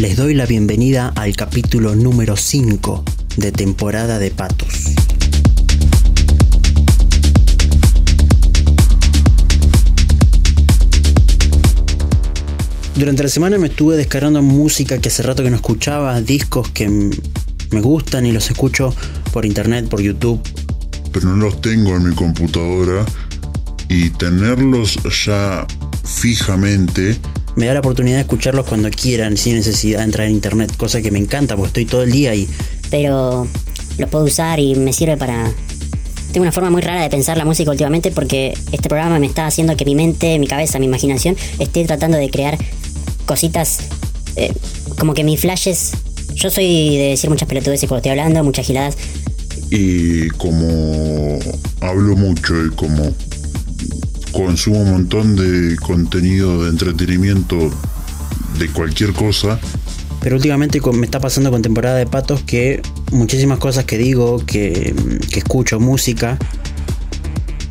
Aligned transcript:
les 0.00 0.16
doy 0.16 0.32
la 0.32 0.46
bienvenida 0.46 1.12
al 1.14 1.36
capítulo 1.36 1.94
número 1.94 2.34
5 2.34 3.04
de 3.36 3.52
temporada 3.52 4.18
de 4.18 4.30
Patos. 4.30 4.94
Durante 12.94 13.24
la 13.24 13.28
semana 13.28 13.58
me 13.58 13.66
estuve 13.66 13.98
descargando 13.98 14.40
música 14.40 14.96
que 14.96 15.10
hace 15.10 15.22
rato 15.22 15.42
que 15.42 15.50
no 15.50 15.56
escuchaba, 15.56 16.18
discos 16.22 16.70
que 16.70 16.88
me 16.88 17.80
gustan 17.82 18.24
y 18.24 18.32
los 18.32 18.50
escucho 18.50 18.94
por 19.34 19.44
internet, 19.44 19.86
por 19.90 20.00
YouTube. 20.00 20.40
Pero 21.12 21.28
no 21.28 21.44
los 21.44 21.60
tengo 21.60 21.94
en 21.96 22.08
mi 22.08 22.14
computadora 22.14 23.04
y 23.90 24.08
tenerlos 24.08 24.98
ya 25.26 25.66
fijamente 26.04 27.18
me 27.56 27.66
da 27.66 27.74
la 27.74 27.80
oportunidad 27.80 28.16
de 28.16 28.22
escucharlos 28.22 28.66
cuando 28.66 28.90
quieran, 28.90 29.36
sin 29.36 29.54
necesidad 29.54 29.98
de 29.98 30.04
entrar 30.04 30.26
en 30.26 30.34
internet, 30.34 30.76
cosa 30.76 31.02
que 31.02 31.10
me 31.10 31.18
encanta 31.18 31.56
porque 31.56 31.68
estoy 31.68 31.84
todo 31.86 32.02
el 32.02 32.12
día 32.12 32.30
ahí. 32.30 32.48
Pero 32.90 33.46
los 33.98 34.10
puedo 34.10 34.24
usar 34.24 34.60
y 34.60 34.74
me 34.74 34.92
sirve 34.92 35.16
para... 35.16 35.52
Tengo 36.32 36.42
una 36.42 36.52
forma 36.52 36.70
muy 36.70 36.80
rara 36.80 37.02
de 37.02 37.10
pensar 37.10 37.36
la 37.36 37.44
música 37.44 37.70
últimamente 37.70 38.12
porque 38.12 38.54
este 38.70 38.88
programa 38.88 39.18
me 39.18 39.26
está 39.26 39.46
haciendo 39.46 39.76
que 39.76 39.84
mi 39.84 39.96
mente, 39.96 40.38
mi 40.38 40.46
cabeza, 40.46 40.78
mi 40.78 40.86
imaginación 40.86 41.36
esté 41.58 41.84
tratando 41.84 42.18
de 42.18 42.30
crear 42.30 42.56
cositas 43.26 43.80
eh, 44.36 44.52
como 44.98 45.14
que 45.14 45.24
mis 45.24 45.40
flashes... 45.40 45.92
Yo 46.34 46.48
soy 46.48 46.96
de 46.96 47.08
decir 47.08 47.28
muchas 47.28 47.48
pelotudeces 47.48 47.88
cuando 47.88 47.98
estoy 47.98 48.10
hablando, 48.10 48.44
muchas 48.44 48.64
giladas. 48.64 48.96
Y 49.70 50.28
como 50.30 51.38
hablo 51.80 52.16
mucho 52.16 52.54
y 52.64 52.70
como 52.70 53.12
consumo 54.32 54.80
un 54.80 54.90
montón 54.90 55.36
de 55.36 55.76
contenido 55.76 56.64
de 56.64 56.70
entretenimiento 56.70 57.70
de 58.58 58.68
cualquier 58.68 59.12
cosa. 59.12 59.58
Pero 60.20 60.36
últimamente 60.36 60.80
me 60.92 61.06
está 61.06 61.18
pasando 61.18 61.50
con 61.50 61.62
temporada 61.62 61.96
de 61.96 62.06
patos 62.06 62.42
que 62.42 62.82
muchísimas 63.10 63.58
cosas 63.58 63.84
que 63.84 63.96
digo, 63.96 64.38
que, 64.44 64.94
que 65.30 65.38
escucho, 65.38 65.80
música, 65.80 66.38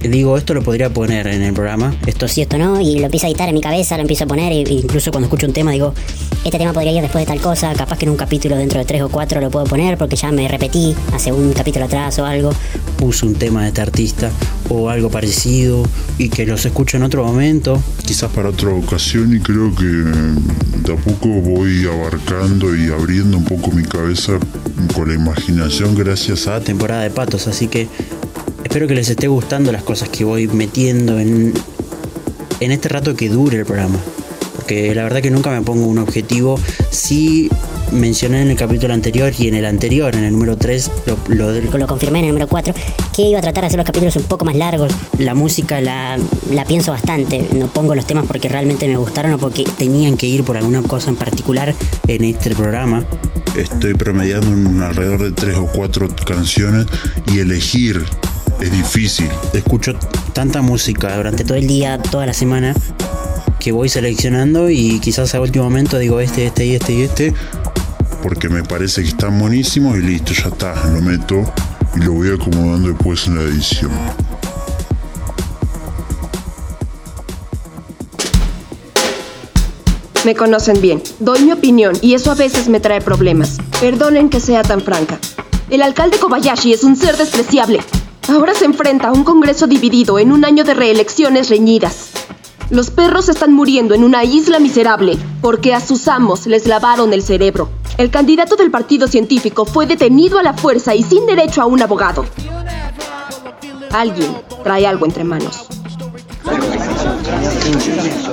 digo, 0.08 0.38
esto 0.38 0.54
lo 0.54 0.64
podría 0.64 0.92
poner 0.92 1.28
en 1.28 1.42
el 1.42 1.54
programa. 1.54 1.96
Esto 2.08 2.28
sí, 2.28 2.42
esto 2.42 2.58
no, 2.58 2.80
y 2.80 3.00
lo 3.00 3.06
empiezo 3.06 3.28
a 3.28 3.30
editar 3.30 3.50
en 3.50 3.56
mi 3.56 3.62
cabeza, 3.62 3.98
lo 3.98 4.02
empiezo 4.02 4.24
a 4.24 4.28
poner, 4.28 4.52
e 4.52 4.72
incluso 4.72 5.12
cuando 5.12 5.28
escucho 5.28 5.46
un 5.46 5.54
tema 5.54 5.72
digo, 5.72 5.94
este 6.44 6.58
tema 6.58 6.74
podría 6.74 6.92
ir 6.92 7.02
después 7.02 7.26
de 7.26 7.32
tal 7.32 7.42
cosa, 7.42 7.74
capaz 7.74 7.98
que 7.98 8.06
en 8.06 8.12
un 8.12 8.18
capítulo 8.18 8.56
dentro 8.56 8.80
de 8.80 8.86
tres 8.86 9.02
o 9.02 9.10
cuatro 9.10 9.42
lo 9.42 9.50
puedo 9.50 9.66
poner 9.66 9.98
porque 9.98 10.16
ya 10.16 10.32
me 10.32 10.48
repetí 10.48 10.96
hace 11.14 11.32
un 11.32 11.54
capítulo 11.54 11.86
atrás 11.86 12.18
o 12.20 12.26
algo. 12.26 12.52
Puse 12.98 13.26
un 13.26 13.36
tema 13.36 13.64
de 13.64 13.70
este 13.70 13.82
artista 13.82 14.32
o 14.70 14.90
algo 14.90 15.10
parecido 15.10 15.84
y 16.18 16.30
que 16.30 16.46
los 16.46 16.66
escucho 16.66 16.98
en 16.98 17.04
otro 17.04 17.26
momento. 17.26 17.82
Quizás 18.06 18.32
para 18.32 18.50
otra 18.50 18.70
ocasión 18.70 19.36
y 19.36 19.40
creo 19.40 19.74
que 19.76 19.86
de 19.86 20.94
a 20.94 20.98
poco 20.98 21.28
voy 21.28 21.86
abarcando 21.86 22.76
y 22.76 22.90
abriendo 22.90 23.38
un 23.38 23.46
poco 23.46 23.72
mi 23.72 23.84
cabeza 23.84 24.34
con 24.96 25.10
la 25.10 25.16
imaginación 25.16 25.96
gracias 25.96 26.48
a 26.48 26.60
temporada 26.62 27.04
de 27.04 27.10
patos, 27.10 27.48
así 27.48 27.68
que 27.68 27.88
Espero 28.64 28.88
que 28.88 28.94
les 28.94 29.10
esté 29.10 29.28
gustando 29.28 29.72
las 29.72 29.84
cosas 29.84 30.10
que 30.10 30.24
voy 30.24 30.48
metiendo 30.48 31.18
en, 31.18 31.54
en 32.60 32.72
este 32.72 32.88
rato 32.88 33.16
que 33.16 33.28
dure 33.28 33.58
el 33.58 33.66
programa. 33.66 33.98
Porque 34.70 34.94
la 34.94 35.02
verdad 35.02 35.24
que 35.24 35.32
nunca 35.32 35.50
me 35.50 35.64
pongo 35.64 35.88
un 35.88 35.98
objetivo. 35.98 36.60
Sí 36.92 37.50
mencioné 37.92 38.44
en 38.44 38.52
el 38.52 38.56
capítulo 38.56 38.94
anterior 38.94 39.34
y 39.36 39.48
en 39.48 39.56
el 39.56 39.66
anterior, 39.66 40.16
en 40.16 40.26
el 40.26 40.32
número 40.32 40.58
3, 40.58 40.92
lo, 41.30 41.50
lo, 41.50 41.88
confirmé 41.88 42.20
en 42.20 42.26
el 42.26 42.32
número 42.34 42.48
4, 42.48 42.76
que 43.12 43.24
iba 43.24 43.40
a 43.40 43.42
tratar 43.42 43.64
de 43.64 43.66
hacer 43.66 43.78
los 43.78 43.86
capítulos 43.88 44.16
un 44.18 44.26
poco 44.26 44.46
más 44.46 44.56
largos. 44.56 44.94
La 45.18 45.34
música 45.34 45.82
la, 45.82 46.20
la 46.52 46.66
pienso 46.66 46.92
bastante. 46.92 47.48
No 47.56 47.66
pongo 47.66 47.96
los 47.96 48.06
temas 48.06 48.28
porque 48.28 48.48
realmente 48.48 48.88
me 48.88 48.96
gustaron 48.96 49.34
o 49.34 49.38
porque 49.40 49.64
tenían 49.76 50.18
que 50.18 50.28
ir 50.28 50.44
por 50.44 50.56
alguna 50.56 50.84
cosa 50.84 51.10
en 51.10 51.16
particular 51.16 51.74
en 52.06 52.24
este 52.26 52.54
programa. 52.54 53.04
Estoy 53.58 53.96
promediando 53.96 54.54
en 54.54 54.84
alrededor 54.84 55.24
de 55.24 55.32
3 55.32 55.58
o 55.58 55.66
4 55.66 56.10
canciones 56.28 56.86
y 57.34 57.40
elegir 57.40 58.06
es 58.62 58.72
difícil. 58.72 59.30
Escucho 59.54 59.94
tanta 60.34 60.62
música 60.62 61.16
durante 61.16 61.44
todo 61.44 61.58
el 61.58 61.68
día, 61.68 61.98
toda 61.98 62.26
la 62.26 62.34
semana, 62.34 62.76
que 63.60 63.72
voy 63.72 63.90
seleccionando 63.90 64.70
y 64.70 65.00
quizás 65.00 65.36
a 65.36 65.42
último 65.42 65.66
momento 65.66 66.00
digo 66.00 66.20
este, 66.20 66.46
este 66.46 66.66
y 66.66 66.76
este 66.76 66.94
y 66.94 67.02
este. 67.02 67.34
Porque 68.24 68.50
me 68.50 68.64
parece 68.64 69.02
que 69.02 69.10
están 69.10 69.38
buenísimos 69.38 69.98
y 69.98 70.02
listo, 70.02 70.34
ya 70.34 70.50
está, 70.50 70.74
lo 70.88 71.02
meto 71.02 71.44
y 71.96 72.00
lo 72.00 72.14
voy 72.14 72.32
acomodando 72.32 72.90
después 72.90 73.28
en 73.28 73.36
la 73.36 73.42
edición. 73.44 73.92
Me 80.26 80.36
conocen 80.36 80.82
bien, 80.82 81.02
doy 81.20 81.44
mi 81.44 81.52
opinión 81.52 81.98
y 82.02 82.14
eso 82.14 82.32
a 82.32 82.36
veces 82.36 82.68
me 82.68 82.80
trae 82.80 83.02
problemas. 83.02 83.58
Perdonen 83.80 84.30
que 84.30 84.40
sea 84.40 84.64
tan 84.64 84.82
franca. 84.82 85.18
El 85.70 85.82
alcalde 85.82 86.18
Kobayashi 86.18 86.74
es 86.74 86.84
un 86.84 86.96
ser 86.96 87.16
despreciable. 87.16 87.80
Ahora 88.28 88.54
se 88.54 88.66
enfrenta 88.66 89.08
a 89.08 89.12
un 89.12 89.24
Congreso 89.24 89.66
dividido 89.66 90.20
en 90.20 90.32
un 90.32 90.44
año 90.46 90.64
de 90.64 90.74
reelecciones 90.74 91.50
reñidas. 91.50 92.19
Los 92.70 92.92
perros 92.92 93.30
están 93.30 93.52
muriendo 93.54 93.96
en 93.96 94.04
una 94.04 94.24
isla 94.24 94.60
miserable 94.60 95.18
porque 95.42 95.74
a 95.74 95.80
sus 95.80 96.08
amos 96.08 96.46
les 96.46 96.68
lavaron 96.68 97.14
el 97.14 97.24
cerebro. 97.24 97.70
El 97.98 98.12
candidato 98.12 98.56
del 98.56 98.70
partido 98.70 99.08
científico 99.08 99.66
fue 99.66 99.88
detenido 99.88 100.38
a 100.38 100.44
la 100.44 100.54
fuerza 100.54 100.94
y 100.94 101.04
sin 101.04 101.26
derecho 101.26 101.62
a 101.62 101.66
un 101.66 101.82
abogado. 101.82 102.26
Alguien 103.92 104.32
trae 104.64 104.86
algo 104.86 105.06
entre 105.06 105.24
manos. 105.24 105.68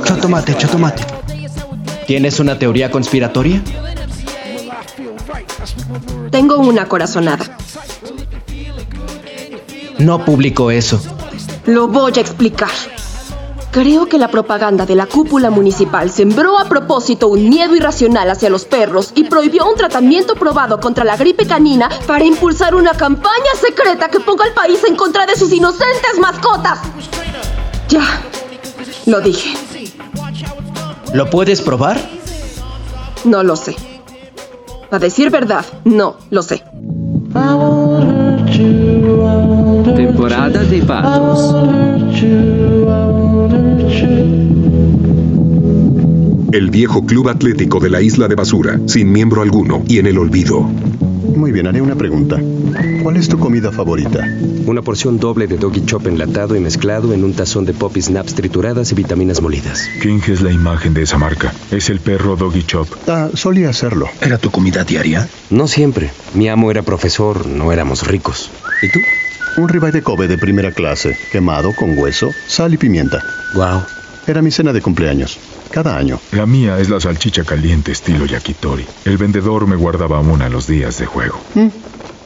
Chotomate, 0.04 0.56
chotomate. 0.56 1.03
¿Tienes 2.06 2.38
una 2.38 2.58
teoría 2.58 2.91
conspiratoria? 2.91 3.62
Tengo 6.30 6.58
una 6.58 6.86
corazonada. 6.86 7.56
No 9.98 10.24
publicó 10.24 10.70
eso. 10.70 11.00
Lo 11.64 11.88
voy 11.88 12.12
a 12.16 12.20
explicar. 12.20 12.70
Creo 13.76 14.06
que 14.06 14.16
la 14.16 14.28
propaganda 14.28 14.87
de 14.87 14.94
la 14.94 15.04
cúpula 15.04 15.50
municipal 15.50 16.10
sembró 16.10 16.59
a 16.59 16.64
propósito 16.64 17.28
un 17.28 17.50
miedo 17.50 17.76
irracional 17.76 18.31
hacia 18.31 18.48
los 18.48 18.64
perros 18.64 19.12
y 19.14 19.25
prohibió 19.25 19.69
un 19.69 19.76
tratamiento 19.76 20.34
probado 20.34 20.81
contra 20.81 21.04
la 21.04 21.19
gripe 21.19 21.47
canina 21.47 21.91
para 22.06 22.25
impulsar 22.25 22.75
una 22.75 22.94
campaña 22.94 23.53
secreta 23.60 24.09
que 24.09 24.19
ponga 24.19 24.47
al 24.47 24.54
país 24.54 24.82
en 24.88 24.97
contra 24.97 25.26
de 25.26 25.36
sus 25.36 25.53
inocentes 25.53 26.19
mascotas. 26.19 26.78
Ya, 27.91 28.22
lo 29.04 29.20
dije. 29.20 29.53
¿Lo 31.12 31.28
puedes 31.28 31.60
probar? 31.60 32.00
No 33.25 33.42
lo 33.42 33.56
sé. 33.56 33.76
A 34.91 34.98
decir 34.98 35.28
verdad, 35.28 35.66
no 35.84 36.16
lo 36.31 36.42
sé. 36.42 36.65
Temporada 39.94 40.64
de 40.64 40.82
patos. 40.82 41.54
El 46.52 46.70
viejo 46.70 47.06
club 47.06 47.28
atlético 47.28 47.78
de 47.78 47.91
la 47.91 48.00
isla 48.00 48.26
de 48.26 48.34
basura, 48.34 48.80
sin 48.86 49.12
miembro 49.12 49.42
alguno 49.42 49.84
y 49.86 49.98
en 49.98 50.06
el 50.06 50.19
olvido. 50.19 50.62
Muy 51.36 51.52
bien, 51.52 51.66
haré 51.66 51.80
una 51.82 51.94
pregunta. 51.94 52.41
¿Cuál 53.02 53.16
es 53.16 53.28
tu 53.28 53.38
comida 53.38 53.70
favorita? 53.70 54.26
Una 54.66 54.82
porción 54.82 55.19
doble 55.19 55.47
de 55.47 55.58
doggy 55.58 55.84
chop 55.84 56.06
enlatado 56.06 56.56
y 56.56 56.60
mezclado 56.60 57.12
en 57.12 57.22
un 57.22 57.34
tazón 57.34 57.64
de 57.64 57.72
poppy 57.72 58.03
snaps 58.03 58.34
trituradas 58.34 58.91
y 58.91 58.94
vitaminas 58.94 59.41
molidas. 59.41 59.88
¿Quién 60.00 60.20
es 60.26 60.41
la 60.41 60.50
imagen 60.50 60.94
de 60.94 61.03
esa 61.03 61.18
marca? 61.18 61.53
Es 61.70 61.91
el 61.91 62.00
perro 62.00 62.36
doggy 62.36 62.64
chop. 62.64 62.88
Ah, 63.06 63.28
solía 63.34 63.68
hacerlo. 63.68 64.08
¿Era 64.20 64.38
tu 64.38 64.50
comida 64.50 64.82
diaria? 64.82 65.28
No 65.50 65.68
siempre. 65.68 66.10
Mi 66.34 66.48
amo 66.48 66.70
era 66.70 66.82
profesor, 66.82 67.47
no 67.47 67.70
éramos 67.70 68.06
ricos. 68.06 68.50
¿Y 68.82 68.91
tú? 68.91 68.98
Un 69.58 69.68
ribeye 69.68 69.92
de 69.92 70.02
Kobe 70.02 70.28
de 70.28 70.36
primera 70.36 70.70
clase, 70.70 71.16
quemado 71.32 71.72
con 71.74 71.98
hueso, 71.98 72.30
sal 72.47 72.74
y 72.74 72.76
pimienta. 72.76 73.24
Wow. 73.54 73.82
Era 74.26 74.42
mi 74.42 74.50
cena 74.50 74.72
de 74.72 74.82
cumpleaños. 74.82 75.38
Cada 75.70 75.97
año. 75.97 76.20
La 76.32 76.44
mía 76.44 76.78
es 76.78 76.91
la 76.91 77.00
salchicha 77.00 77.42
caliente 77.42 77.92
estilo 77.92 78.26
yakitori. 78.26 78.84
El 79.06 79.16
vendedor 79.16 79.66
me 79.66 79.76
guardaba 79.76 80.20
una 80.20 80.50
los 80.50 80.66
días 80.66 80.98
de 80.98 81.06
juego. 81.06 81.41
¿Mm? 81.54 81.68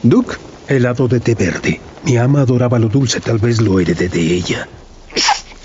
¿Duke? 0.03 0.35
Helado 0.67 1.07
de 1.07 1.21
té 1.21 1.35
verde. 1.35 1.79
Mi 2.03 2.17
ama 2.17 2.41
adoraba 2.41 2.79
lo 2.79 2.89
dulce, 2.89 3.21
tal 3.21 3.37
vez 3.37 3.61
lo 3.61 3.79
heredé 3.79 4.09
de 4.09 4.21
ella. 4.21 4.67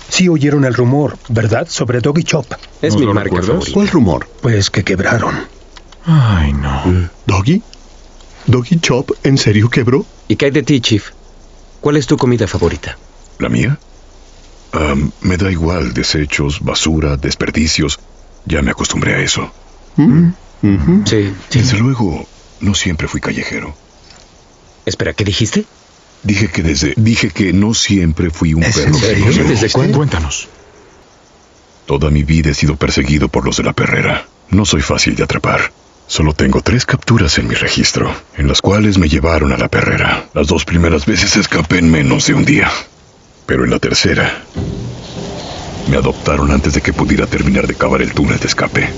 Sí 0.09 0.29
oyeron 0.29 0.63
el 0.63 0.73
rumor, 0.73 1.17
¿verdad? 1.27 1.67
Sobre 1.69 1.99
Doggy 1.99 2.23
Chop. 2.23 2.45
Es 2.81 2.95
mi 2.95 3.05
marca 3.07 3.41
favorita. 3.41 3.71
¿Cuál 3.73 3.87
rumor? 3.89 4.29
Pues 4.41 4.69
que 4.69 4.83
quebraron. 4.83 5.35
Ay, 6.05 6.53
no. 6.53 7.09
¿Doggy? 7.25 7.61
¿Doggy 8.45 8.79
Chop 8.79 9.11
en 9.23 9.37
serio 9.37 9.69
quebró? 9.69 10.05
¿Y 10.29 10.37
qué 10.37 10.45
hay 10.45 10.51
de 10.51 10.63
ti, 10.63 10.79
Chief? 10.79 11.11
¿Cuál 11.81 11.97
es 11.97 12.07
tu 12.07 12.17
comida 12.17 12.47
favorita? 12.47 12.97
¿La 13.39 13.49
mía? 13.49 13.79
me 15.21 15.37
da 15.37 15.49
igual, 15.49 15.93
desechos, 15.93 16.59
basura, 16.59 17.17
desperdicios. 17.17 17.99
Ya 18.45 18.61
me 18.61 18.71
acostumbré 18.71 19.15
a 19.15 19.19
eso. 19.19 19.51
Mm. 19.95 20.29
Sí, 21.05 21.33
Desde 21.51 21.77
luego, 21.77 22.27
no 22.59 22.73
siempre 22.73 23.07
fui 23.07 23.21
callejero. 23.21 23.75
Espera, 24.85 25.13
¿qué 25.13 25.23
dijiste? 25.23 25.65
Dije 26.23 26.49
que 26.49 26.63
desde. 26.63 26.93
Dije 26.95 27.29
que 27.29 27.53
no 27.53 27.73
siempre 27.73 28.29
fui 28.29 28.53
un 28.53 28.61
perro. 28.61 28.93
serio? 28.93 29.43
¿Desde 29.47 29.69
cuándo? 29.69 29.97
Cuéntanos. 29.97 30.47
Toda 31.85 32.09
mi 32.09 32.23
vida 32.23 32.51
he 32.51 32.53
sido 32.53 32.75
perseguido 32.75 33.29
por 33.29 33.45
los 33.45 33.57
de 33.57 33.63
la 33.63 33.73
perrera. 33.73 34.27
No 34.49 34.65
soy 34.65 34.81
fácil 34.81 35.15
de 35.15 35.23
atrapar. 35.23 35.71
Solo 36.07 36.33
tengo 36.33 36.61
tres 36.61 36.85
capturas 36.85 37.37
en 37.37 37.49
mi 37.49 37.53
registro, 37.53 38.09
en 38.37 38.47
las 38.47 38.61
cuales 38.61 38.97
me 38.97 39.09
llevaron 39.09 39.51
a 39.51 39.57
la 39.57 39.67
perrera. 39.67 40.25
Las 40.33 40.47
dos 40.47 40.63
primeras 40.63 41.05
veces 41.05 41.35
escapé 41.35 41.79
en 41.79 41.91
menos 41.91 42.27
de 42.27 42.33
un 42.33 42.45
día. 42.45 42.71
Pero 43.45 43.65
en 43.65 43.71
la 43.71 43.79
tercera, 43.79 44.43
me 45.89 45.97
adoptaron 45.97 46.51
antes 46.51 46.73
de 46.73 46.81
que 46.81 46.93
pudiera 46.93 47.27
terminar 47.27 47.67
de 47.67 47.75
cavar 47.75 48.01
el 48.01 48.13
túnel 48.13 48.39
de 48.39 48.47
escape. 48.47 48.89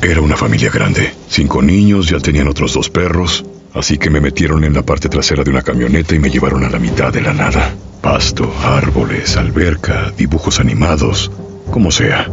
Era 0.00 0.20
una 0.20 0.36
familia 0.36 0.70
grande. 0.70 1.12
Cinco 1.28 1.60
niños, 1.60 2.08
ya 2.08 2.20
tenían 2.20 2.46
otros 2.46 2.72
dos 2.72 2.88
perros, 2.88 3.44
así 3.74 3.98
que 3.98 4.10
me 4.10 4.20
metieron 4.20 4.62
en 4.62 4.74
la 4.74 4.82
parte 4.82 5.08
trasera 5.08 5.42
de 5.42 5.50
una 5.50 5.62
camioneta 5.62 6.14
y 6.14 6.20
me 6.20 6.30
llevaron 6.30 6.64
a 6.64 6.70
la 6.70 6.78
mitad 6.78 7.12
de 7.12 7.20
la 7.20 7.34
nada. 7.34 7.74
Pasto, 8.00 8.52
árboles, 8.62 9.36
alberca, 9.36 10.12
dibujos 10.16 10.60
animados, 10.60 11.32
como 11.72 11.90
sea. 11.90 12.28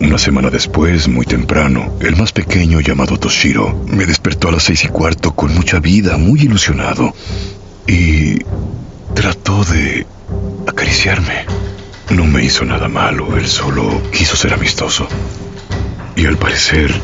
Una 0.00 0.16
semana 0.16 0.48
después, 0.48 1.08
muy 1.08 1.26
temprano, 1.26 1.96
el 2.00 2.14
más 2.14 2.30
pequeño 2.32 2.80
llamado 2.80 3.18
Toshiro 3.18 3.84
me 3.86 4.06
despertó 4.06 4.48
a 4.48 4.52
las 4.52 4.62
seis 4.62 4.84
y 4.84 4.88
cuarto 4.88 5.34
con 5.34 5.52
mucha 5.52 5.80
vida, 5.80 6.16
muy 6.16 6.42
ilusionado, 6.42 7.12
y 7.84 8.38
trató 9.14 9.64
de 9.64 10.06
acariciarme. 10.68 11.46
No 12.10 12.24
me 12.26 12.44
hizo 12.44 12.64
nada 12.64 12.88
malo, 12.88 13.36
él 13.36 13.48
solo 13.48 14.00
quiso 14.12 14.36
ser 14.36 14.54
amistoso. 14.54 15.08
Y 16.14 16.26
al 16.26 16.36
parecer, 16.36 16.94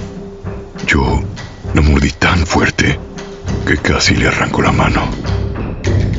yo 0.86 1.20
lo 1.74 1.82
mordí 1.82 2.12
tan 2.12 2.46
fuerte 2.46 2.98
que 3.66 3.76
casi 3.76 4.14
le 4.14 4.28
arrancó 4.28 4.62
la 4.62 4.72
mano. 4.72 5.02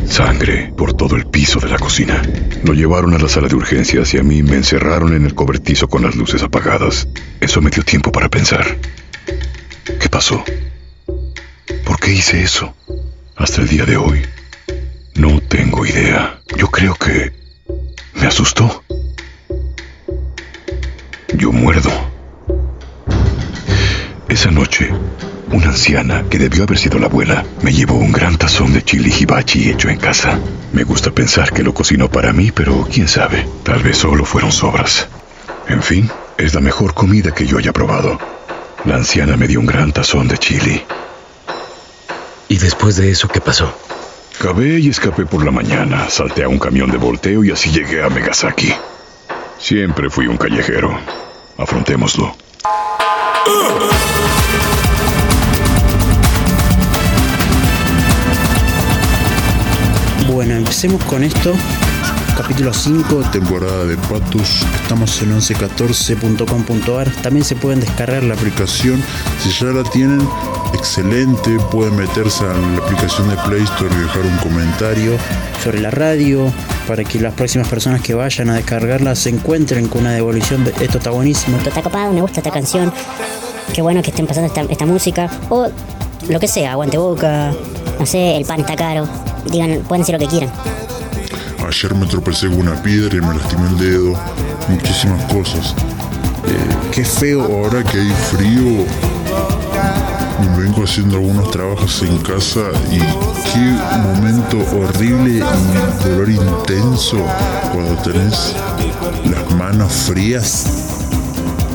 Sangre 0.07 0.73
por 0.77 0.93
todo 0.93 1.15
el 1.15 1.25
piso 1.25 1.59
de 1.59 1.69
la 1.69 1.77
cocina. 1.77 2.21
Lo 2.63 2.73
llevaron 2.73 3.13
a 3.13 3.17
la 3.17 3.27
sala 3.27 3.47
de 3.47 3.55
urgencias 3.55 4.13
y 4.13 4.17
a 4.17 4.23
mí 4.23 4.43
me 4.43 4.55
encerraron 4.55 5.13
en 5.13 5.25
el 5.25 5.35
cobertizo 5.35 5.87
con 5.87 6.03
las 6.03 6.15
luces 6.15 6.43
apagadas. 6.43 7.07
Eso 7.39 7.61
me 7.61 7.69
dio 7.69 7.83
tiempo 7.83 8.11
para 8.11 8.29
pensar. 8.29 8.77
¿Qué 9.99 10.09
pasó? 10.09 10.43
¿Por 11.85 11.99
qué 11.99 12.11
hice 12.13 12.41
eso? 12.41 12.75
Hasta 13.35 13.61
el 13.61 13.67
día 13.67 13.85
de 13.85 13.97
hoy. 13.97 14.21
No 15.15 15.41
tengo 15.41 15.85
idea. 15.85 16.39
Yo 16.57 16.67
creo 16.67 16.95
que 16.95 17.33
me 18.13 18.27
asustó. 18.27 18.83
Yo 21.37 21.51
muerdo. 21.51 21.91
Esa 24.29 24.51
noche, 24.51 24.89
una 25.55 25.69
anciana, 25.69 26.25
que 26.29 26.37
debió 26.37 26.63
haber 26.63 26.77
sido 26.77 26.99
la 26.99 27.05
abuela, 27.05 27.45
me 27.61 27.71
llevó 27.71 27.95
un 27.95 28.11
gran 28.11 28.37
tazón 28.37 28.73
de 28.73 28.83
chili 28.83 29.13
hibachi 29.17 29.69
hecho 29.69 29.87
en 29.87 29.97
casa. 29.97 30.37
Me 30.73 30.83
gusta 30.83 31.11
pensar 31.11 31.53
que 31.53 31.63
lo 31.63 31.73
cocinó 31.73 32.09
para 32.09 32.33
mí, 32.33 32.51
pero 32.51 32.85
quién 32.91 33.07
sabe, 33.07 33.47
tal 33.63 33.81
vez 33.81 33.97
solo 33.97 34.25
fueron 34.25 34.51
sobras. 34.51 35.07
En 35.69 35.81
fin, 35.81 36.11
es 36.37 36.53
la 36.53 36.59
mejor 36.59 36.93
comida 36.93 37.33
que 37.33 37.47
yo 37.47 37.57
haya 37.57 37.71
probado. 37.71 38.19
La 38.83 38.95
anciana 38.95 39.37
me 39.37 39.47
dio 39.47 39.61
un 39.61 39.65
gran 39.65 39.93
tazón 39.93 40.27
de 40.27 40.37
chili. 40.37 40.83
¿Y 42.49 42.57
después 42.57 42.97
de 42.97 43.09
eso 43.09 43.29
qué 43.29 43.39
pasó? 43.39 43.73
Cabé 44.39 44.79
y 44.79 44.89
escapé 44.89 45.25
por 45.25 45.45
la 45.45 45.51
mañana, 45.51 46.09
salté 46.09 46.43
a 46.43 46.49
un 46.49 46.59
camión 46.59 46.91
de 46.91 46.97
volteo 46.97 47.45
y 47.45 47.51
así 47.51 47.71
llegué 47.71 48.03
a 48.03 48.09
Megasaki. 48.09 48.73
Siempre 49.57 50.09
fui 50.09 50.27
un 50.27 50.35
callejero. 50.35 50.99
Afrontémoslo. 51.57 52.35
Bueno, 60.35 60.53
empecemos 60.55 61.01
con 61.05 61.23
esto. 61.23 61.53
Capítulo 62.35 62.73
5. 62.73 63.21
Temporada 63.31 63.85
de 63.85 63.95
Patos. 63.95 64.65
Estamos 64.81 65.21
en 65.21 65.31
1114.com.ar. 65.39 67.09
También 67.21 67.45
se 67.45 67.55
pueden 67.55 67.79
descargar 67.79 68.21
la 68.21 68.33
aplicación. 68.33 69.01
Si 69.41 69.49
ya 69.51 69.67
la 69.67 69.89
tienen, 69.89 70.19
excelente. 70.73 71.57
Pueden 71.71 71.95
meterse 71.95 72.43
a 72.43 72.49
la 72.49 72.83
aplicación 72.83 73.29
de 73.29 73.37
Play 73.47 73.63
Store 73.63 73.95
y 73.95 73.99
dejar 73.99 74.23
un 74.23 74.37
comentario 74.39 75.17
sobre 75.63 75.79
la 75.79 75.89
radio 75.89 76.51
para 76.85 77.05
que 77.05 77.17
las 77.21 77.33
próximas 77.33 77.69
personas 77.69 78.01
que 78.01 78.13
vayan 78.13 78.49
a 78.49 78.55
descargarla 78.55 79.15
se 79.15 79.29
encuentren 79.29 79.87
con 79.87 80.01
una 80.01 80.11
devolución 80.11 80.65
de 80.65 80.71
esto 80.81 80.97
está 80.97 81.11
buenísimo. 81.11 81.55
Esto 81.55 81.69
está 81.69 81.81
copado, 81.81 82.11
me 82.11 82.19
gusta 82.19 82.41
esta 82.41 82.51
canción. 82.51 82.91
Qué 83.73 83.81
bueno 83.81 84.01
que 84.01 84.09
estén 84.09 84.27
pasando 84.27 84.47
esta, 84.47 84.63
esta 84.63 84.85
música. 84.85 85.29
O 85.47 85.69
lo 86.27 86.39
que 86.41 86.49
sea, 86.49 86.73
aguante 86.73 86.97
boca. 86.97 87.53
No 87.97 88.05
sé, 88.05 88.35
el 88.35 88.43
pan 88.43 88.59
está 88.59 88.75
caro. 88.75 89.07
Digan, 89.45 89.81
pueden 89.87 90.01
decir 90.01 90.13
lo 90.13 90.19
que 90.19 90.27
quieran. 90.27 90.51
Ayer 91.67 91.95
me 91.95 92.05
tropecé 92.05 92.47
con 92.47 92.59
una 92.59 92.81
piedra 92.81 93.17
y 93.17 93.21
me 93.21 93.35
lastimé 93.35 93.67
el 93.69 93.77
dedo. 93.77 94.19
Muchísimas 94.69 95.23
cosas. 95.31 95.75
Eh, 96.47 96.75
qué 96.91 97.03
feo 97.03 97.43
ahora 97.43 97.83
que 97.83 97.99
hay 97.99 98.11
frío. 98.31 98.85
Me 100.41 100.63
vengo 100.63 100.83
haciendo 100.83 101.17
algunos 101.17 101.49
trabajos 101.49 102.03
en 102.03 102.17
casa 102.19 102.61
y 102.91 102.99
qué 102.99 103.59
momento 104.03 104.57
horrible 104.77 105.39
y 105.39 106.07
dolor 106.07 106.29
intenso 106.29 107.17
cuando 107.71 107.95
tenés 108.03 108.55
las 109.29 109.55
manos 109.55 109.91
frías. 109.91 110.65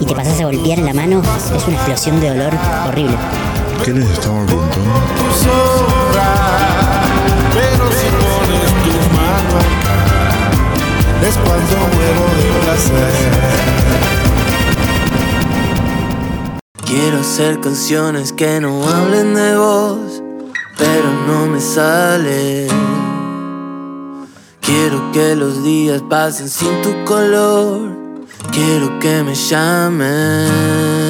Y 0.00 0.06
te 0.06 0.14
pasas 0.14 0.40
a 0.40 0.44
golpear 0.44 0.78
en 0.78 0.86
la 0.86 0.94
mano, 0.94 1.22
es 1.56 1.66
una 1.66 1.76
explosión 1.76 2.20
de 2.20 2.28
dolor 2.28 2.52
horrible. 2.86 3.16
¿Qué 3.84 3.92
les 3.92 4.08
estaba 4.08 4.38
contando? 4.46 6.29
Pero 7.54 7.84
si 7.98 8.08
pones 8.22 8.72
tu 8.84 8.94
mano 9.16 9.52
acá, 9.58 9.98
es 11.26 11.34
cuando 11.36 11.74
muero 11.94 12.24
de 12.36 12.44
placer. 12.64 13.70
Quiero 16.84 17.20
hacer 17.20 17.60
canciones 17.60 18.32
que 18.32 18.60
no 18.60 18.88
hablen 18.88 19.34
de 19.34 19.56
vos, 19.56 20.22
pero 20.76 21.12
no 21.26 21.46
me 21.46 21.60
sale. 21.60 22.66
Quiero 24.60 25.12
que 25.12 25.34
los 25.36 25.62
días 25.62 26.02
pasen 26.08 26.48
sin 26.48 26.82
tu 26.82 27.04
color, 27.04 27.96
quiero 28.52 28.98
que 28.98 29.22
me 29.22 29.34
llames. 29.34 31.09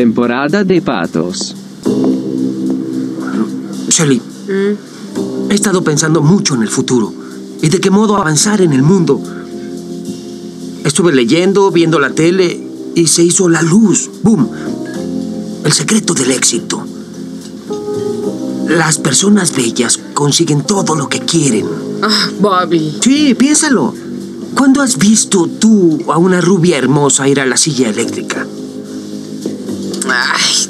Temporada 0.00 0.64
de 0.64 0.80
patos. 0.80 1.54
Shelly, 3.90 4.22
he 5.50 5.54
estado 5.54 5.84
pensando 5.84 6.22
mucho 6.22 6.54
en 6.54 6.62
el 6.62 6.70
futuro 6.70 7.12
y 7.60 7.68
de 7.68 7.80
qué 7.80 7.90
modo 7.90 8.16
avanzar 8.16 8.62
en 8.62 8.72
el 8.72 8.82
mundo. 8.82 9.20
Estuve 10.86 11.12
leyendo, 11.12 11.70
viendo 11.70 11.98
la 11.98 12.12
tele 12.12 12.66
y 12.94 13.08
se 13.08 13.24
hizo 13.24 13.50
la 13.50 13.60
luz. 13.60 14.08
¡Boom! 14.22 14.48
El 15.66 15.72
secreto 15.72 16.14
del 16.14 16.30
éxito. 16.30 16.82
Las 18.68 18.96
personas 18.96 19.54
bellas 19.54 20.00
consiguen 20.14 20.62
todo 20.62 20.94
lo 20.94 21.10
que 21.10 21.20
quieren. 21.20 21.66
Ah, 22.00 22.30
Bobby. 22.40 22.96
Sí, 23.02 23.34
piénsalo. 23.34 23.92
¿Cuándo 24.54 24.80
has 24.80 24.96
visto 24.96 25.46
tú 25.46 25.98
a 26.08 26.16
una 26.16 26.40
rubia 26.40 26.78
hermosa 26.78 27.28
ir 27.28 27.38
a 27.38 27.44
la 27.44 27.58
silla 27.58 27.90
eléctrica? 27.90 28.46
Ay, 30.10 30.68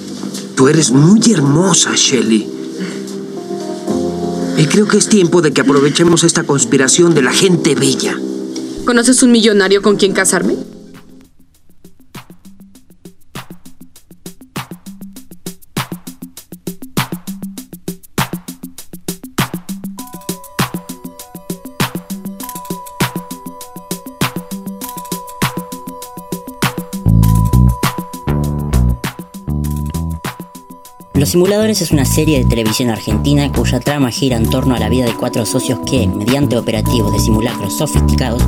Tú 0.55 0.69
eres 0.69 0.91
muy 0.91 1.21
hermosa, 1.33 1.93
Shelly. 1.95 2.47
Y 4.59 4.67
creo 4.67 4.87
que 4.87 4.99
es 4.99 5.09
tiempo 5.09 5.41
de 5.41 5.53
que 5.53 5.63
aprovechemos 5.63 6.23
esta 6.23 6.43
conspiración 6.43 7.15
de 7.15 7.23
la 7.23 7.33
gente 7.33 7.75
bella. 7.75 8.19
¿conoces 8.85 9.23
un 9.23 9.31
millonario 9.31 9.83
con 9.83 9.97
quien 9.97 10.13
casarme? 10.13 10.57
Los 31.21 31.29
Simuladores 31.29 31.83
es 31.83 31.91
una 31.91 32.07
serie 32.07 32.39
de 32.39 32.49
televisión 32.49 32.89
argentina 32.89 33.53
cuya 33.53 33.79
trama 33.79 34.11
gira 34.11 34.39
en 34.39 34.49
torno 34.49 34.75
a 34.75 34.79
la 34.79 34.89
vida 34.89 35.05
de 35.05 35.13
cuatro 35.13 35.45
socios 35.45 35.79
que, 35.81 36.07
mediante 36.07 36.57
operativos 36.57 37.13
de 37.13 37.19
simulacros 37.19 37.77
sofisticados, 37.77 38.43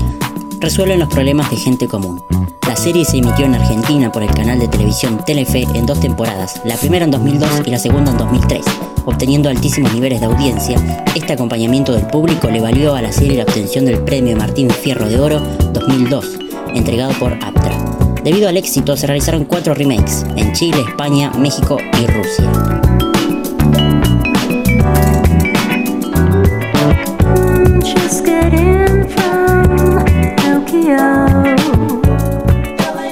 resuelven 0.58 1.00
los 1.00 1.10
problemas 1.10 1.50
de 1.50 1.58
gente 1.58 1.86
común. 1.86 2.22
La 2.66 2.74
serie 2.74 3.04
se 3.04 3.18
emitió 3.18 3.44
en 3.44 3.56
Argentina 3.56 4.10
por 4.10 4.22
el 4.22 4.30
canal 4.30 4.58
de 4.58 4.68
televisión 4.68 5.22
Telefe 5.26 5.66
en 5.74 5.84
dos 5.84 6.00
temporadas, 6.00 6.62
la 6.64 6.78
primera 6.78 7.04
en 7.04 7.10
2002 7.10 7.50
y 7.66 7.70
la 7.70 7.78
segunda 7.78 8.10
en 8.10 8.16
2003. 8.16 8.64
Obteniendo 9.04 9.50
altísimos 9.50 9.92
niveles 9.92 10.20
de 10.20 10.26
audiencia, 10.28 11.04
este 11.14 11.34
acompañamiento 11.34 11.92
del 11.92 12.06
público 12.06 12.48
le 12.48 12.62
valió 12.62 12.94
a 12.94 13.02
la 13.02 13.12
serie 13.12 13.36
la 13.36 13.44
obtención 13.44 13.84
del 13.84 14.02
premio 14.02 14.34
Martín 14.34 14.70
Fierro 14.70 15.10
de 15.10 15.20
Oro 15.20 15.40
2002, 15.74 16.38
entregado 16.74 17.12
por 17.18 17.34
Aptra. 17.34 18.01
Debido 18.24 18.48
al 18.48 18.56
éxito 18.56 18.96
se 18.96 19.06
realizaron 19.06 19.44
cuatro 19.44 19.74
remakes 19.74 20.24
en 20.36 20.52
Chile, 20.52 20.78
España, 20.88 21.32
México 21.38 21.76
y 22.00 22.06
Rusia. 22.06 22.50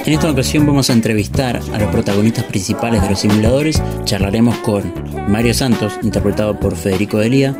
En 0.05 0.13
esta 0.13 0.31
ocasión 0.31 0.65
vamos 0.65 0.89
a 0.89 0.93
entrevistar 0.93 1.61
a 1.73 1.79
los 1.79 1.89
protagonistas 1.89 2.45
principales 2.45 3.01
de 3.01 3.09
los 3.09 3.19
simuladores. 3.19 3.81
Charlaremos 4.05 4.57
con 4.57 4.93
Mario 5.27 5.53
Santos, 5.53 5.93
interpretado 6.03 6.59
por 6.59 6.75
Federico 6.75 7.17
Delía, 7.17 7.55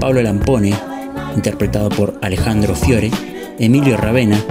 Pablo 0.00 0.22
Lampone, 0.22 0.74
interpretado 1.34 1.90
por 1.90 2.18
Alejandro 2.22 2.74
Fiore, 2.74 3.10
Emilio 3.58 3.96
Ravena, 3.96 4.42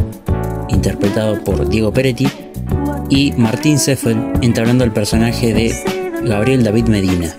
interpretado 0.70 1.44
por 1.44 1.68
Diego 1.68 1.92
Peretti, 1.92 2.28
y 3.10 3.32
Martín 3.38 3.80
Seffel, 3.80 4.18
entablando 4.42 4.84
el 4.84 4.92
personaje 4.92 5.54
de 5.54 5.74
Gabriel 6.26 6.64
David 6.64 6.88
Medina. 6.88 7.34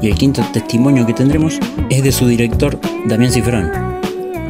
Y 0.00 0.08
el 0.08 0.14
quinto 0.14 0.42
testimonio 0.52 1.06
que 1.06 1.12
tendremos 1.12 1.58
es 1.90 2.02
de 2.02 2.12
su 2.12 2.26
director, 2.26 2.80
Damián 3.06 3.32
Cifrón. 3.32 3.70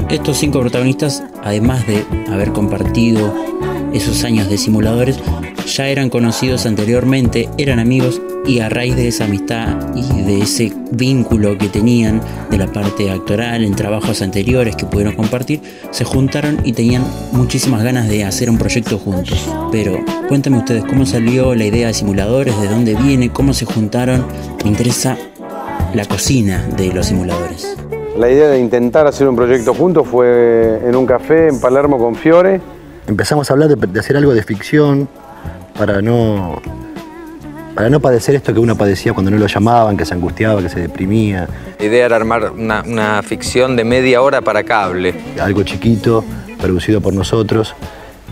Estos 0.09 0.39
cinco 0.39 0.61
protagonistas, 0.61 1.25
además 1.43 1.87
de 1.87 2.05
haber 2.31 2.53
compartido 2.53 3.35
esos 3.93 4.23
años 4.25 4.49
de 4.49 4.59
simuladores, 4.59 5.19
ya 5.67 5.89
eran 5.89 6.11
conocidos 6.11 6.67
anteriormente, 6.67 7.49
eran 7.59 7.79
amigos 7.79 8.21
y 8.47 8.61
a 8.61 8.69
raíz 8.69 8.97
de 8.97 9.09
esa 9.09 9.25
amistad 9.25 9.95
y 9.95 10.23
de 10.23 10.41
ese 10.41 10.73
vínculo 10.93 11.57
que 11.59 11.69
tenían 11.69 12.21
de 12.51 12.59
la 12.59 12.67
parte 12.67 13.11
actoral 13.11 13.65
en 13.65 13.75
trabajos 13.75 14.23
anteriores 14.23 14.77
que 14.77 14.87
pudieron 14.87 15.15
compartir, 15.15 15.61
se 15.91 16.05
juntaron 16.05 16.59
y 16.65 16.73
tenían 16.73 17.05
muchísimas 17.33 17.83
ganas 17.83 18.09
de 18.09 18.25
hacer 18.25 18.51
un 18.51 18.59
proyecto 18.59 18.99
juntos. 18.99 19.49
Pero 19.71 19.99
cuéntame 20.29 20.59
ustedes 20.59 20.85
cómo 20.85 21.07
salió 21.07 21.55
la 21.55 21.65
idea 21.65 21.89
de 21.89 21.95
simuladores, 21.95 22.61
de 22.61 22.69
dónde 22.69 22.95
viene, 22.95 23.31
cómo 23.31 23.53
se 23.53 23.67
juntaron. 23.67 24.27
Me 24.65 24.71
interesa 24.71 25.17
la 25.95 26.05
cocina 26.05 26.67
de 26.77 26.93
los 26.93 27.07
simuladores. 27.07 27.77
La 28.17 28.31
idea 28.31 28.49
de 28.49 28.59
intentar 28.59 29.07
hacer 29.07 29.29
un 29.29 29.37
proyecto 29.37 29.75
juntos 29.75 30.07
fue 30.09 30.81
en 30.85 30.97
un 30.97 31.07
café 31.07 31.49
en 31.49 31.61
Palermo 31.61 31.99
con 31.99 32.17
Fiore. 32.17 32.61
Empezamos 33.07 33.51
a 33.51 33.55
hablar 33.55 33.69
de, 33.69 33.87
de 33.87 34.01
hacer 34.01 34.17
algo 34.17 34.35
de 34.35 34.43
ficción 34.43 35.09
para 35.81 36.03
no, 36.03 36.61
para 37.75 37.89
no 37.89 38.01
padecer 38.01 38.35
esto 38.35 38.53
que 38.53 38.61
uno 38.61 38.77
padecía 38.77 39.15
cuando 39.15 39.31
no 39.31 39.39
lo 39.39 39.47
llamaban, 39.47 39.97
que 39.97 40.05
se 40.05 40.13
angustiaba, 40.13 40.61
que 40.61 40.69
se 40.69 40.79
deprimía. 40.79 41.49
La 41.79 41.85
idea 41.87 42.05
era 42.05 42.17
armar 42.17 42.51
una, 42.51 42.85
una 42.87 43.23
ficción 43.23 43.77
de 43.77 43.85
media 43.85 44.21
hora 44.21 44.43
para 44.43 44.63
cable. 44.63 45.15
Algo 45.41 45.63
chiquito, 45.63 46.23
producido 46.61 47.01
por 47.01 47.15
nosotros. 47.15 47.75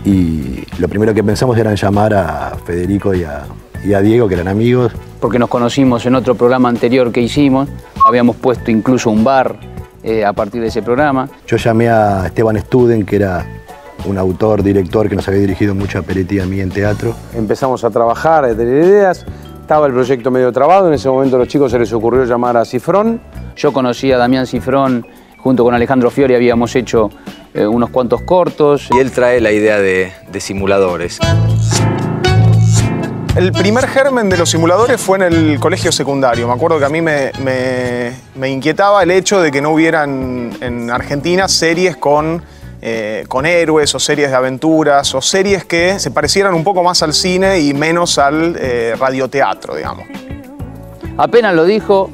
Y 0.05 0.63
lo 0.77 0.87
primero 0.87 1.11
que 1.15 1.23
pensamos 1.23 1.57
era 1.57 1.71
en 1.71 1.75
llamar 1.75 2.13
a 2.13 2.55
Federico 2.67 3.15
y 3.15 3.23
a, 3.23 3.45
y 3.83 3.93
a 3.93 4.01
Diego, 4.01 4.27
que 4.27 4.35
eran 4.35 4.47
amigos. 4.47 4.93
porque 5.19 5.39
nos 5.39 5.49
conocimos 5.49 6.05
en 6.05 6.13
otro 6.13 6.35
programa 6.35 6.69
anterior 6.69 7.11
que 7.11 7.21
hicimos. 7.21 7.67
Habíamos 8.05 8.35
puesto 8.35 8.69
incluso 8.69 9.09
un 9.09 9.23
bar 9.23 9.55
eh, 10.03 10.23
a 10.23 10.33
partir 10.33 10.61
de 10.61 10.67
ese 10.67 10.83
programa. 10.83 11.27
Yo 11.47 11.57
llamé 11.57 11.89
a 11.89 12.27
Esteban 12.27 12.59
Studen, 12.59 13.07
que 13.07 13.15
era 13.15 13.43
un 14.05 14.17
autor, 14.17 14.63
director 14.63 15.09
que 15.09 15.15
nos 15.15 15.27
había 15.27 15.41
dirigido 15.41 15.75
mucho 15.75 15.99
a 15.99 16.01
Peretti 16.01 16.35
y 16.35 16.39
a 16.39 16.45
mí 16.45 16.59
en 16.59 16.69
teatro. 16.69 17.13
Empezamos 17.35 17.83
a 17.83 17.89
trabajar, 17.89 18.45
a 18.45 18.49
tener 18.55 18.83
ideas. 18.85 19.25
Estaba 19.61 19.85
el 19.87 19.93
proyecto 19.93 20.31
medio 20.31 20.51
trabado. 20.51 20.87
En 20.87 20.93
ese 20.93 21.09
momento 21.09 21.35
a 21.35 21.39
los 21.39 21.47
chicos 21.47 21.71
se 21.71 21.77
les 21.79 21.91
ocurrió 21.93 22.23
llamar 22.25 22.57
a 22.57 22.65
Cifrón. 22.65 23.21
Yo 23.55 23.71
conocí 23.71 24.11
a 24.11 24.17
Damián 24.17 24.47
Cifrón, 24.47 25.05
junto 25.37 25.63
con 25.63 25.73
Alejandro 25.75 26.09
Fiori 26.09 26.33
habíamos 26.33 26.75
hecho 26.75 27.09
eh, 27.53 27.67
unos 27.67 27.89
cuantos 27.91 28.21
cortos. 28.21 28.87
Y 28.91 28.97
él 28.97 29.11
trae 29.11 29.39
la 29.41 29.51
idea 29.51 29.77
de, 29.79 30.11
de 30.31 30.39
simuladores. 30.39 31.19
El 33.35 33.51
primer 33.51 33.87
germen 33.87 34.27
de 34.27 34.37
los 34.37 34.49
simuladores 34.49 34.99
fue 34.99 35.17
en 35.17 35.23
el 35.23 35.59
colegio 35.59 35.91
secundario. 35.91 36.47
Me 36.47 36.53
acuerdo 36.53 36.79
que 36.79 36.85
a 36.85 36.89
mí 36.89 36.99
me, 37.01 37.31
me- 37.43 38.11
me 38.35 38.49
inquietaba 38.49 39.03
el 39.03 39.11
hecho 39.11 39.39
de 39.39 39.51
que 39.51 39.61
no 39.61 39.69
hubieran 39.71 40.51
en 40.61 40.89
Argentina 40.89 41.47
series 41.47 41.95
con, 41.95 42.41
eh, 42.81 43.25
con 43.27 43.45
héroes 43.45 43.93
o 43.93 43.99
series 43.99 44.29
de 44.29 44.35
aventuras 44.35 45.13
o 45.13 45.21
series 45.21 45.65
que 45.65 45.99
se 45.99 46.11
parecieran 46.11 46.53
un 46.53 46.63
poco 46.63 46.81
más 46.83 47.03
al 47.03 47.13
cine 47.13 47.59
y 47.59 47.73
menos 47.73 48.17
al 48.17 48.55
eh, 48.57 48.95
radioteatro, 48.97 49.75
digamos. 49.75 50.05
Apenas 51.17 51.53
lo 51.53 51.65
dijo, 51.65 52.09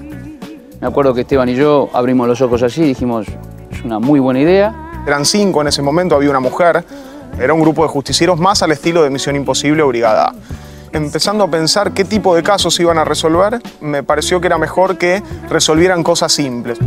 me 0.81 0.87
acuerdo 0.87 1.13
que 1.13 1.21
Esteban 1.21 1.49
y 1.49 1.55
yo 1.55 1.89
abrimos 1.93 2.27
los 2.27 2.41
ojos 2.41 2.63
así 2.63 2.81
y 2.81 2.87
dijimos, 2.87 3.27
es 3.71 3.83
una 3.83 3.99
muy 3.99 4.19
buena 4.19 4.39
idea. 4.39 5.03
Eran 5.05 5.25
cinco 5.25 5.61
en 5.61 5.67
ese 5.67 5.81
momento, 5.81 6.15
había 6.15 6.31
una 6.31 6.39
mujer. 6.39 6.83
Era 7.39 7.53
un 7.53 7.61
grupo 7.61 7.83
de 7.83 7.89
justicieros 7.89 8.39
más 8.39 8.63
al 8.63 8.71
estilo 8.71 9.03
de 9.03 9.09
Misión 9.09 9.35
Imposible 9.35 9.83
o 9.83 9.87
Brigada. 9.87 10.33
Empezando 10.91 11.43
a 11.43 11.51
pensar 11.51 11.91
qué 11.91 12.05
tipo 12.05 12.35
de 12.35 12.41
casos 12.41 12.79
iban 12.79 12.97
a 12.97 13.03
resolver, 13.03 13.61
me 13.81 14.01
pareció 14.01 14.39
que 14.39 14.47
era 14.47 14.57
mejor 14.57 14.97
que 14.97 15.21
resolvieran 15.49 16.01
cosas 16.01 16.31
simples. 16.31 16.79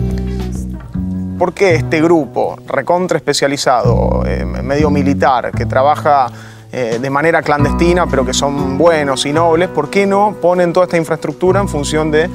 ¿Por 1.38 1.54
qué 1.54 1.76
este 1.76 2.02
grupo 2.02 2.56
recontra 2.66 3.16
especializado, 3.16 4.24
eh, 4.26 4.44
medio 4.44 4.90
militar, 4.90 5.52
que 5.52 5.66
trabaja 5.66 6.26
eh, 6.72 6.98
de 7.00 7.10
manera 7.10 7.42
clandestina, 7.42 8.08
pero 8.08 8.26
que 8.26 8.34
son 8.34 8.76
buenos 8.76 9.24
y 9.24 9.32
nobles, 9.32 9.68
¿por 9.68 9.88
qué 9.88 10.04
no 10.04 10.34
ponen 10.42 10.72
toda 10.72 10.86
esta 10.86 10.96
infraestructura 10.96 11.60
en 11.60 11.68
función 11.68 12.10
de 12.10 12.28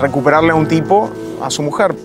recuperarle 0.00 0.52
a 0.52 0.54
un 0.54 0.68
tipo 0.68 1.10
a 1.42 1.50
su 1.50 1.62
mujer? 1.62 1.96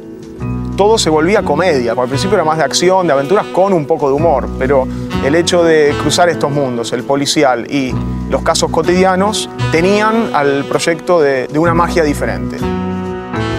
todo 0.76 0.98
se 0.98 1.10
volvía 1.10 1.44
comedia. 1.44 1.92
Al 1.92 2.08
principio 2.08 2.36
era 2.36 2.46
más 2.46 2.58
de 2.58 2.64
acción, 2.64 3.06
de 3.06 3.12
aventuras 3.12 3.48
con 3.48 3.74
un 3.74 3.86
poco 3.86 4.08
de 4.08 4.14
humor, 4.14 4.48
pero 4.58 4.88
el 5.26 5.36
hecho 5.36 5.62
de 5.62 5.94
cruzar 6.02 6.30
estos 6.30 6.50
mundos, 6.50 6.94
el 6.94 7.04
policial 7.04 7.70
y 7.70 7.94
los 8.30 8.44
casos 8.44 8.72
cotidianos, 8.72 9.50
tenían 9.74 10.34
al 10.34 10.64
proyecto 10.64 11.20
de, 11.20 11.48
de 11.48 11.60
una 11.60 11.74
magia 11.74 12.02
diferente. 12.02 12.56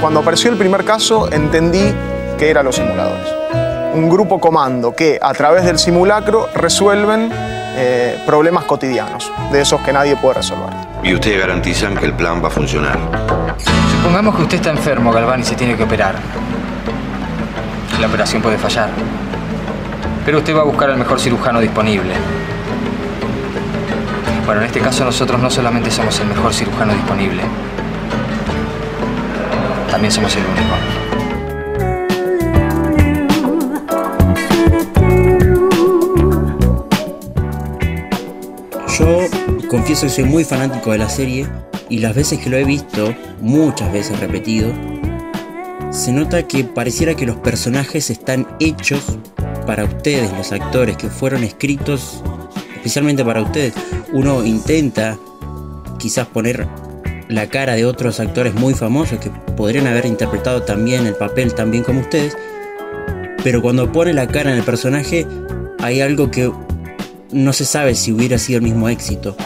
Cuando 0.00 0.20
apareció 0.20 0.50
el 0.50 0.56
primer 0.56 0.82
caso, 0.87 1.30
entendí 1.30 1.92
que 2.40 2.49
eran 2.49 2.64
los 2.64 2.75
simuladores. 2.75 3.28
Un 3.92 4.09
grupo 4.09 4.40
comando 4.40 4.97
que 4.97 5.18
a 5.20 5.35
través 5.35 5.62
del 5.62 5.78
simulacro 5.78 6.49
resuelven 6.54 7.28
eh, 7.76 8.18
problemas 8.25 8.64
cotidianos, 8.64 9.31
de 9.53 9.61
esos 9.61 9.79
que 9.83 9.92
nadie 9.92 10.16
puede 10.16 10.37
resolver. 10.37 10.70
Y 11.03 11.12
ustedes 11.12 11.38
garantizan 11.38 11.94
que 11.98 12.07
el 12.07 12.14
plan 12.14 12.42
va 12.42 12.48
a 12.48 12.50
funcionar. 12.50 12.98
Supongamos 13.98 14.37
que 14.37 14.42
usted 14.42 14.57
está 14.57 14.70
enfermo, 14.70 15.12
Galván, 15.12 15.40
y 15.40 15.44
se 15.44 15.55
tiene 15.55 15.76
que 15.76 15.83
operar. 15.83 16.14
La 18.00 18.07
operación 18.07 18.40
puede 18.40 18.57
fallar. 18.57 18.88
Pero 20.24 20.38
usted 20.38 20.57
va 20.57 20.62
a 20.62 20.64
buscar 20.64 20.88
al 20.88 20.96
mejor 20.96 21.20
cirujano 21.20 21.61
disponible. 21.61 22.14
Bueno, 24.46 24.62
en 24.62 24.66
este 24.66 24.81
caso 24.81 25.05
nosotros 25.05 25.38
no 25.38 25.50
solamente 25.50 25.90
somos 25.90 26.18
el 26.20 26.29
mejor 26.29 26.55
cirujano 26.55 26.94
disponible, 26.94 27.42
también 29.90 30.11
somos 30.11 30.35
el 30.37 30.42
único. 30.42 30.89
Yo 39.00 39.26
confieso 39.68 40.02
que 40.02 40.10
soy 40.10 40.24
muy 40.24 40.44
fanático 40.44 40.92
de 40.92 40.98
la 40.98 41.08
serie 41.08 41.46
y 41.88 41.98
las 41.98 42.14
veces 42.14 42.38
que 42.38 42.50
lo 42.50 42.58
he 42.58 42.64
visto, 42.64 43.14
muchas 43.40 43.90
veces 43.90 44.20
repetido, 44.20 44.70
se 45.90 46.12
nota 46.12 46.46
que 46.46 46.64
pareciera 46.64 47.14
que 47.14 47.24
los 47.24 47.36
personajes 47.36 48.10
están 48.10 48.46
hechos 48.60 49.18
para 49.66 49.84
ustedes, 49.84 50.30
los 50.32 50.52
actores, 50.52 50.98
que 50.98 51.08
fueron 51.08 51.44
escritos 51.44 52.22
especialmente 52.74 53.24
para 53.24 53.40
ustedes. 53.40 53.72
Uno 54.12 54.44
intenta 54.44 55.18
quizás 55.98 56.26
poner 56.26 56.68
la 57.28 57.48
cara 57.48 57.76
de 57.76 57.86
otros 57.86 58.20
actores 58.20 58.52
muy 58.52 58.74
famosos 58.74 59.18
que 59.18 59.30
podrían 59.56 59.86
haber 59.86 60.04
interpretado 60.04 60.62
también 60.62 61.06
el 61.06 61.14
papel 61.14 61.54
tan 61.54 61.70
bien 61.70 61.84
como 61.84 62.00
ustedes, 62.00 62.36
pero 63.42 63.62
cuando 63.62 63.90
pone 63.90 64.12
la 64.12 64.26
cara 64.26 64.50
en 64.50 64.58
el 64.58 64.64
personaje 64.64 65.26
hay 65.78 66.02
algo 66.02 66.30
que 66.30 66.52
no 67.33 67.53
se 67.53 67.64
sabe 67.64 67.95
si 67.95 68.12
hubiera 68.12 68.38
sido 68.38 68.59
el 68.59 68.64
mismo 68.64 68.88
éxito. 68.88 69.37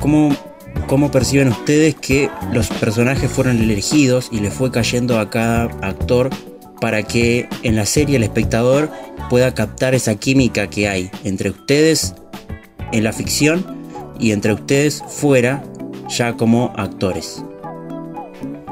¿Cómo, 0.00 0.34
cómo 0.86 1.10
perciben 1.10 1.48
ustedes 1.48 1.94
que 1.94 2.30
los 2.52 2.68
personajes 2.68 3.30
fueron 3.30 3.58
elegidos 3.58 4.28
y 4.32 4.40
le 4.40 4.50
fue 4.50 4.70
cayendo 4.70 5.18
a 5.18 5.30
cada 5.30 5.64
actor 5.82 6.30
para 6.80 7.02
que 7.02 7.48
en 7.62 7.76
la 7.76 7.86
serie 7.86 8.16
el 8.16 8.22
espectador 8.22 8.90
pueda 9.28 9.54
captar 9.54 9.94
esa 9.94 10.14
química 10.14 10.68
que 10.68 10.88
hay 10.88 11.10
entre 11.24 11.50
ustedes 11.50 12.14
en 12.92 13.04
la 13.04 13.12
ficción 13.12 13.64
y 14.18 14.32
entre 14.32 14.52
ustedes 14.52 15.02
fuera 15.06 15.62
ya 16.08 16.36
como 16.36 16.72
actores? 16.76 17.44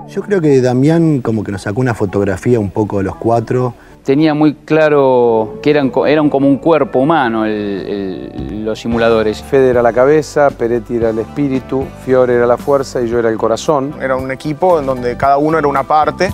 Yo 0.08 0.22
creo 0.22 0.40
que 0.40 0.60
Damián 0.60 1.20
como 1.20 1.44
que 1.44 1.52
nos 1.52 1.62
sacó 1.62 1.80
una 1.80 1.94
fotografía 1.94 2.58
un 2.58 2.70
poco 2.70 2.98
de 2.98 3.04
los 3.04 3.16
cuatro. 3.16 3.74
Tenía 4.08 4.32
muy 4.32 4.54
claro 4.54 5.58
que 5.62 5.68
eran, 5.68 5.90
co- 5.90 6.06
eran 6.06 6.30
como 6.30 6.48
un 6.48 6.56
cuerpo 6.56 6.98
humano 7.00 7.44
el- 7.44 8.32
el- 8.34 8.64
los 8.64 8.80
simuladores. 8.80 9.42
Fede 9.42 9.68
era 9.68 9.82
la 9.82 9.92
cabeza, 9.92 10.48
Peretti 10.48 10.96
era 10.96 11.10
el 11.10 11.18
espíritu, 11.18 11.84
Fiore 12.06 12.32
era 12.36 12.46
la 12.46 12.56
fuerza 12.56 13.02
y 13.02 13.08
yo 13.10 13.18
era 13.18 13.28
el 13.28 13.36
corazón. 13.36 13.92
Era 14.00 14.16
un 14.16 14.30
equipo 14.30 14.78
en 14.78 14.86
donde 14.86 15.14
cada 15.18 15.36
uno 15.36 15.58
era 15.58 15.68
una 15.68 15.82
parte, 15.82 16.32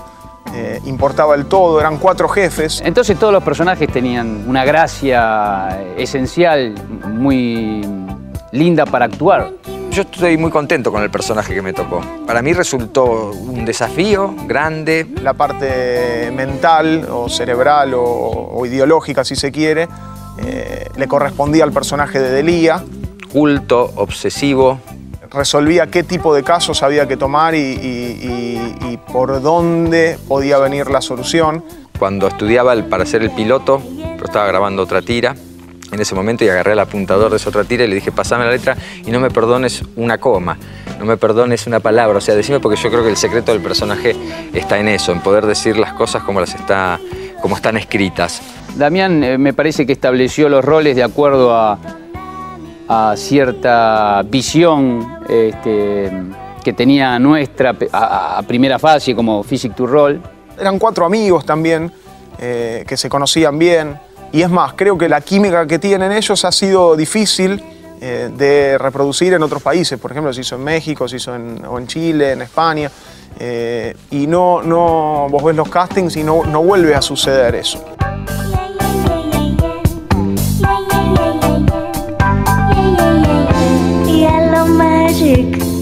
eh, 0.55 0.79
importaba 0.87 1.35
el 1.35 1.47
todo, 1.47 1.81
eran 1.81 1.99
cuatro 1.99 2.29
jefes. 2.29 2.81
Entonces 2.85 3.19
todos 3.19 3.33
los 3.33 3.43
personajes 3.43 3.89
tenían 3.91 4.45
una 4.49 4.65
gracia 4.65 5.81
esencial, 5.97 6.75
muy 7.09 7.85
linda 8.53 8.87
para 8.87 9.07
actuar. 9.07 9.51
Yo 9.95 10.03
estoy 10.03 10.37
muy 10.37 10.51
contento 10.51 10.91
con 10.91 11.03
el 11.05 11.11
personaje 11.11 11.55
que 11.55 11.63
me 11.63 11.73
tocó. 11.73 12.01
Para 12.27 12.43
mí 12.43 12.53
resultó 12.53 13.31
un 13.31 13.65
desafío 13.65 14.35
grande. 14.47 15.07
La 15.23 15.35
parte 15.35 16.33
mental 16.35 17.07
o 17.11 17.29
cerebral 17.29 17.95
o, 17.95 18.03
o 18.03 18.67
ideológica, 18.67 19.23
si 19.25 19.37
se 19.37 19.53
quiere, 19.53 19.87
eh, 20.45 20.89
le 20.97 21.07
correspondía 21.07 21.63
al 21.63 21.71
personaje 21.73 22.19
de 22.19 22.31
Delía. 22.33 22.83
Culto, 23.33 23.93
obsesivo. 23.95 24.81
Resolvía 25.31 25.87
qué 25.87 26.03
tipo 26.03 26.35
de 26.35 26.43
casos 26.43 26.83
había 26.83 27.07
que 27.07 27.17
tomar 27.17 27.55
y, 27.55 27.59
y- 27.59 28.81
y- 28.83 28.93
y 28.93 28.97
por 28.97 29.41
dónde 29.43 30.19
podía 30.27 30.59
venir 30.59 30.91
la 30.91 31.01
solución. 31.01 31.65
Cuando 32.01 32.27
estudiaba 32.27 32.73
el- 32.73 32.85
para 32.87 33.07
ser 33.07 33.23
el 33.23 33.31
piloto, 33.31 33.81
estaba 34.25 34.47
grabando 34.47 34.83
otra 34.83 35.03
tira 35.03 35.37
en 35.95 36.01
ese 36.01 36.15
momento 36.15 36.45
y 36.45 36.49
agarré 36.49 36.73
el 36.73 36.81
apuntador 36.81 37.31
de 37.31 37.37
esa 37.37 37.49
otra 37.49 37.65
tira 37.65 37.85
y 37.85 37.89
le 37.89 37.95
dije, 37.95 38.13
pasame 38.13 38.45
la 38.45 38.51
letra 38.51 38.77
y 39.05 39.11
no 39.11 39.21
me 39.21 39.31
perdones 39.31 39.83
una 39.97 40.19
coma, 40.19 40.59
no 40.99 41.05
me 41.05 41.17
perdones 41.17 41.67
una 41.67 41.81
palabra, 41.81 42.19
o 42.19 42.21
sea, 42.21 42.35
decime 42.35 42.61
porque 42.61 42.81
yo 42.81 42.91
creo 42.91 43.03
que 43.03 43.11
el 43.11 43.17
secreto 43.17 43.53
del 43.53 43.63
personaje 43.63 44.15
está 44.53 44.79
en 44.79 44.89
eso, 44.89 45.13
en 45.13 45.21
poder 45.21 45.47
decir 45.47 45.77
las 45.79 45.93
cosas 45.95 46.23
como 46.23 46.41
las 46.41 46.55
está, 46.55 46.99
como 47.41 47.57
están 47.57 47.77
escritas. 47.77 48.43
Damián 48.77 49.23
eh, 49.23 49.39
me 49.39 49.53
parece 49.55 49.87
que 49.87 49.93
estableció 49.93 50.49
los 50.49 50.65
roles 50.65 50.97
de 50.97 51.05
acuerdo 51.05 51.55
a, 51.55 51.79
a 52.89 53.15
cierta 53.17 54.23
visión 54.27 55.19
este, 55.29 56.11
que 56.65 56.73
tenía 56.73 57.19
nuestra 57.19 57.77
a 57.93 58.43
primera 58.47 58.79
fase 58.79 59.15
como 59.15 59.43
Physic 59.45 59.75
to 59.75 59.87
Roll. 59.87 60.21
Eran 60.59 60.79
cuatro 60.79 61.05
amigos 61.05 61.47
también 61.47 61.93
eh, 62.39 62.85
que 62.87 62.97
se 62.97 63.09
conocían 63.09 63.59
bien. 63.59 63.97
Y 64.35 64.43
es 64.43 64.51
más, 64.51 64.73
creo 64.75 64.99
que 64.99 65.09
la 65.09 65.21
química 65.21 65.65
que 65.65 65.79
tienen 65.79 66.11
ellos 66.11 66.45
ha 66.45 66.51
sido 66.51 66.97
difícil 66.97 67.63
eh, 68.01 68.31
de 68.37 68.77
reproducir 68.79 69.33
en 69.33 69.45
otros 69.45 69.63
países. 69.63 69.97
Por 69.97 70.11
ejemplo, 70.11 70.33
se 70.33 70.41
hizo 70.41 70.57
en 70.57 70.65
México, 70.65 71.07
se 71.07 71.19
hizo 71.19 71.37
en, 71.37 71.65
o 71.65 71.79
en 71.79 71.87
Chile, 71.87 72.33
en 72.33 72.43
España. 72.43 72.91
eh, 73.39 73.95
y 74.11 74.27
no, 74.27 74.61
no, 74.61 75.29
vos 75.31 75.45
ves 75.45 75.55
los 75.55 75.69
castings 75.69 76.17
y 76.17 76.25
no, 76.25 76.43
no 76.47 76.65
vuelve 76.65 76.97
a 76.97 77.01
suceder 77.01 77.55
eso. 77.55 77.85
Magic. 84.67 85.75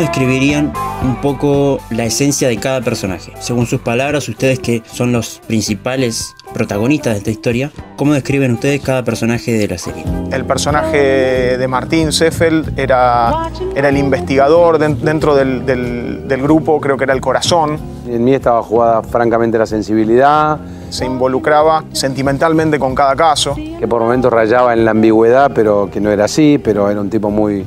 Describirían 0.00 0.72
un 1.02 1.16
poco 1.20 1.78
la 1.90 2.04
esencia 2.04 2.48
de 2.48 2.56
cada 2.58 2.80
personaje. 2.80 3.32
Según 3.40 3.66
sus 3.66 3.80
palabras, 3.80 4.28
ustedes 4.28 4.58
que 4.58 4.82
son 4.90 5.12
los 5.12 5.40
principales 5.46 6.34
protagonistas 6.52 7.12
de 7.14 7.18
esta 7.18 7.30
historia, 7.30 7.70
¿cómo 7.96 8.12
describen 8.12 8.52
ustedes 8.52 8.80
cada 8.82 9.04
personaje 9.04 9.52
de 9.52 9.68
la 9.68 9.78
serie? 9.78 10.04
El 10.32 10.44
personaje 10.44 11.56
de 11.56 11.68
Martín 11.68 12.12
Seffeld 12.12 12.78
era, 12.78 13.48
era 13.74 13.88
el 13.88 13.96
investigador 13.96 14.78
den- 14.78 15.00
dentro 15.00 15.34
del, 15.36 15.64
del- 15.64 16.26
del 16.28 16.42
grupo, 16.42 16.80
creo 16.80 16.96
que 16.96 17.04
era 17.04 17.12
el 17.14 17.20
corazón. 17.20 17.78
En 18.08 18.24
mí 18.24 18.34
estaba 18.34 18.62
jugada 18.62 19.02
francamente 19.02 19.58
la 19.58 19.66
sensibilidad. 19.66 20.58
Se 20.90 21.04
involucraba 21.04 21.84
sentimentalmente 21.92 22.78
con 22.78 22.94
cada 22.94 23.14
caso. 23.14 23.54
Que 23.54 23.86
por 23.86 24.00
momentos 24.00 24.32
rayaba 24.32 24.72
en 24.72 24.84
la 24.84 24.90
ambigüedad, 24.90 25.52
pero 25.54 25.88
que 25.92 26.00
no 26.00 26.10
era 26.10 26.24
así, 26.24 26.58
pero 26.62 26.90
era 26.90 27.00
un 27.00 27.08
tipo 27.10 27.30
muy, 27.30 27.64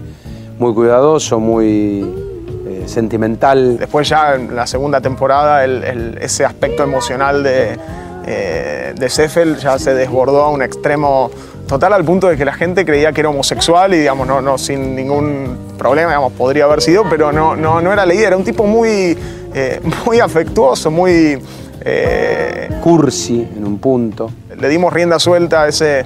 muy 0.59 0.73
cuidadoso, 0.73 1.39
muy 1.39 2.05
eh, 2.67 2.83
sentimental. 2.85 3.77
Después 3.77 4.07
ya 4.09 4.35
en 4.35 4.55
la 4.55 4.65
segunda 4.67 5.01
temporada 5.01 5.63
el- 5.63 5.83
el- 5.83 6.17
ese 6.21 6.45
aspecto 6.45 6.83
emocional 6.83 7.43
de, 7.43 7.77
eh, 8.25 8.93
de 8.97 9.09
Seffel 9.09 9.57
ya 9.57 9.77
se 9.79 9.93
desbordó 9.93 10.43
a 10.43 10.49
un 10.51 10.61
extremo 10.61 11.29
total 11.67 11.93
al 11.93 12.03
punto 12.03 12.27
de 12.27 12.37
que 12.37 12.45
la 12.45 12.53
gente 12.53 12.85
creía 12.85 13.11
que 13.13 13.21
era 13.21 13.29
homosexual 13.29 13.93
y 13.93 13.97
digamos, 13.97 14.27
no, 14.27 14.41
no 14.41 14.57
sin 14.57 14.95
ningún 14.95 15.57
problema, 15.77 16.09
digamos, 16.11 16.33
podría 16.33 16.65
haber 16.65 16.81
sido, 16.81 17.03
pero 17.09 17.31
no, 17.31 17.55
no, 17.55 17.81
no 17.81 17.91
era 17.91 18.05
leída, 18.05 18.27
era 18.27 18.37
un 18.37 18.43
tipo 18.43 18.65
muy, 18.65 19.17
eh, 19.53 19.79
muy 20.05 20.19
afectuoso, 20.19 20.91
muy... 20.91 21.41
eh, 21.85 22.69
Cursi 22.81 23.47
en 23.57 23.65
un 23.65 23.77
punto. 23.79 24.29
le 24.59 24.69
dimos 24.69 24.93
rienda 24.93 25.19
suelta 25.19 25.63
a 25.63 25.67
ese, 25.69 26.05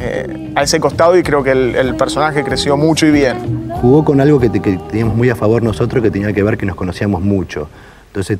eh, 0.00 0.52
a 0.56 0.62
ese 0.62 0.80
costado 0.80 1.16
y 1.18 1.22
creo 1.22 1.42
que 1.42 1.50
el, 1.52 1.74
el 1.76 1.94
personaje 1.94 2.42
creció 2.42 2.76
mucho 2.76 3.06
y 3.06 3.10
bien. 3.10 3.70
Jugó 3.80 4.04
con 4.04 4.20
algo 4.20 4.40
que, 4.40 4.48
te- 4.48 4.60
que 4.60 4.78
teníamos 4.88 5.14
muy 5.16 5.30
a 5.30 5.36
favor 5.36 5.62
nosotros, 5.62 6.02
que 6.02 6.10
tenía 6.10 6.32
que 6.32 6.42
ver 6.42 6.56
que 6.58 6.66
nos 6.66 6.76
conocíamos 6.76 7.22
mucho. 7.22 7.68
Entonces 8.08 8.38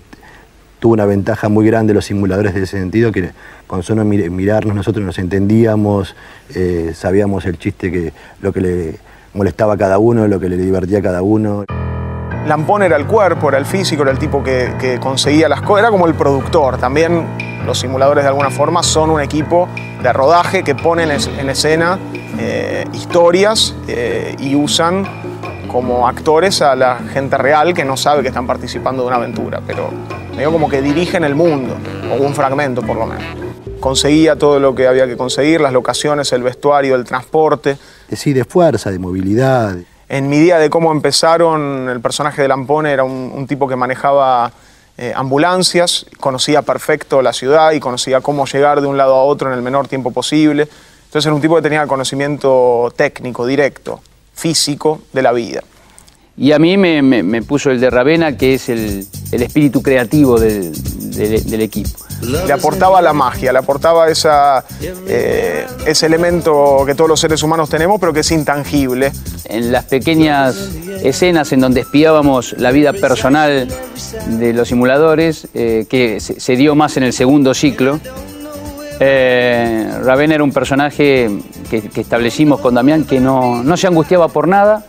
tuvo 0.79 0.95
una 0.95 1.05
ventaja 1.05 1.49
muy 1.51 1.67
grande 1.67 1.93
los 1.93 2.07
simuladores 2.07 2.55
de 2.55 2.63
ese 2.63 2.79
sentido, 2.79 3.13
que 3.13 3.31
con 3.67 3.83
solo 3.83 4.05
mir- 4.05 4.31
mirarnos 4.31 4.75
nosotros 4.75 5.05
nos 5.05 5.19
entendíamos, 5.19 6.17
eh, 6.55 6.93
sabíamos 6.95 7.45
el 7.45 7.59
chiste, 7.59 7.93
que 7.93 8.13
lo 8.41 8.53
que 8.53 8.61
le 8.63 8.95
molestaba 9.35 9.75
a 9.75 9.77
cada 9.77 9.99
uno, 9.99 10.27
lo 10.27 10.41
que 10.41 10.49
le 10.49 10.57
divertía 10.57 10.99
a 10.99 11.03
cada 11.03 11.23
uno. 11.23 11.65
Lampón 12.47 12.83
era 12.83 12.97
el 12.97 13.07
cuerpo, 13.07 13.51
era 13.51 13.59
el 13.59 13.67
físico, 13.67 14.03
era 14.03 14.11
el 14.11 14.19
tipo 14.19 14.43
que, 14.43 14.73
que 14.81 14.99
conseguía 14.99 15.49
las 15.49 15.61
cosas, 15.61 15.81
era 15.81 15.91
como 15.91 16.07
el 16.07 16.15
productor. 16.15 16.79
También 16.79 17.27
los 17.71 17.79
simuladores 17.79 18.25
de 18.25 18.29
alguna 18.29 18.51
forma 18.51 18.83
son 18.83 19.11
un 19.11 19.21
equipo 19.21 19.69
de 20.03 20.13
rodaje 20.13 20.65
que 20.65 20.75
ponen 20.75 21.09
en 21.13 21.51
escena 21.51 22.01
eh, 22.37 22.85
historias 22.93 23.77
eh, 23.87 24.35
y 24.41 24.57
usan 24.57 25.07
como 25.71 26.09
actores 26.09 26.63
a 26.63 26.75
la 26.75 26.97
gente 26.97 27.39
real 27.39 27.73
que 27.73 27.85
no 27.85 27.97
sabe 27.97 28.23
que 28.23 28.29
están 28.29 28.45
participando 28.45 29.03
de 29.03 29.07
una 29.07 29.19
aventura, 29.19 29.63
pero 29.65 29.89
medio 30.35 30.51
como 30.51 30.69
que 30.69 30.83
dirigen 30.83 31.23
el 31.23 31.37
mundo, 31.37 31.77
o 32.13 32.21
un 32.21 32.35
fragmento 32.35 32.83
por 32.83 32.97
lo 32.97 33.07
menos. 33.07 33.23
Conseguía 33.79 34.35
todo 34.35 34.59
lo 34.59 34.75
que 34.75 34.89
había 34.89 35.07
que 35.07 35.17
conseguir, 35.17 35.61
las 35.61 35.73
locaciones, 35.73 36.33
el 36.33 36.43
vestuario, 36.43 36.97
el 36.97 37.05
transporte. 37.05 37.79
Sí, 38.13 38.33
de 38.33 38.45
fuerza, 38.45 38.91
de 38.91 38.99
movilidad. 38.99 39.77
En 40.09 40.29
mi 40.29 40.41
día 40.41 40.59
de 40.59 40.71
cómo 40.71 40.91
empezaron, 40.91 41.89
el 41.89 42.01
personaje 42.01 42.43
de 42.43 42.49
Lampone 42.49 42.91
era 42.91 43.05
un, 43.05 43.33
un 43.33 43.47
tipo 43.47 43.69
que 43.69 43.77
manejaba 43.77 44.51
eh, 44.99 45.13
ambulancias, 45.15 46.07
conocía 46.19 46.63
perfecto 46.63 47.23
la 47.23 47.33
ciudad 47.33 47.73
y 47.73 47.81
conocía 47.81 48.21
cómo 48.21 48.47
llegar 48.47 48.81
de 48.81 48.87
un 48.87 48.97
lado 48.97 49.15
a 49.15 49.25
otro 49.25 49.49
en 49.51 49.57
el 49.57 49.63
menor 49.63 49.89
tiempo 49.89 50.11
posible. 50.11 50.69
Entonces 51.05 51.27
era 51.27 51.35
un 51.35 51.41
tipo 51.41 51.57
que 51.57 51.63
tenía 51.63 51.87
conocimiento 51.87 52.93
técnico, 52.97 53.47
directo, 53.47 54.01
físico 54.35 55.01
de 55.13 55.23
la 55.23 55.33
vida. 55.33 55.63
Y 56.37 56.53
a 56.53 56.59
mí 56.59 56.77
me, 56.77 57.43
puso 57.43 57.71
el 57.71 57.81
de 57.81 57.91
Ravena, 57.91 58.37
que 58.37 58.55
es 58.55 58.69
el, 58.69 59.07
espíritu 59.33 59.83
creativo 59.83 60.39
del 60.39 61.61
equipo. 61.61 62.10
Le 62.23 62.53
aportaba 62.53 63.01
la 63.01 63.13
magia, 63.13 63.53
le 63.53 63.59
aportaba 63.59 64.07
eh, 64.09 65.67
ese 65.87 66.07
elemento 66.07 66.83
que 66.85 66.95
todos 66.95 67.09
los 67.09 67.19
seres 67.19 67.43
humanos 67.43 67.71
tenemos, 67.71 67.99
pero 67.99 68.13
que 68.13 68.21
es 68.21 68.31
intangible. 68.31 69.11
En 69.45 69.73
las 69.73 69.85
pequeñas 69.85 70.71
escenas 71.03 71.53
en 71.53 71.61
donde 71.61 71.81
espiábamos 71.81 72.55
la 72.59 72.73
vida 72.73 72.93
personal 72.93 73.69
de 74.27 74.53
los 74.53 74.69
simuladores, 74.69 75.49
eh, 75.55 75.87
que 75.89 76.21
se, 76.21 76.57
dio 76.57 76.75
más 76.75 76.97
en 76.99 77.05
el 77.05 77.15
segundo 77.15 77.55
ciclo, 77.55 77.99
eh, 79.01 79.91
Ravena 80.05 80.35
era 80.35 80.45
un 80.45 80.53
personaje 80.53 81.31
que, 81.71 81.91
establecimos 81.97 82.61
con 82.61 82.75
Damián 82.75 83.05
que 83.05 83.19
no, 83.19 83.65
no 83.65 83.77
se 83.79 83.87
angustiaba 83.87 84.29
por 84.29 84.47
nada, 84.47 84.85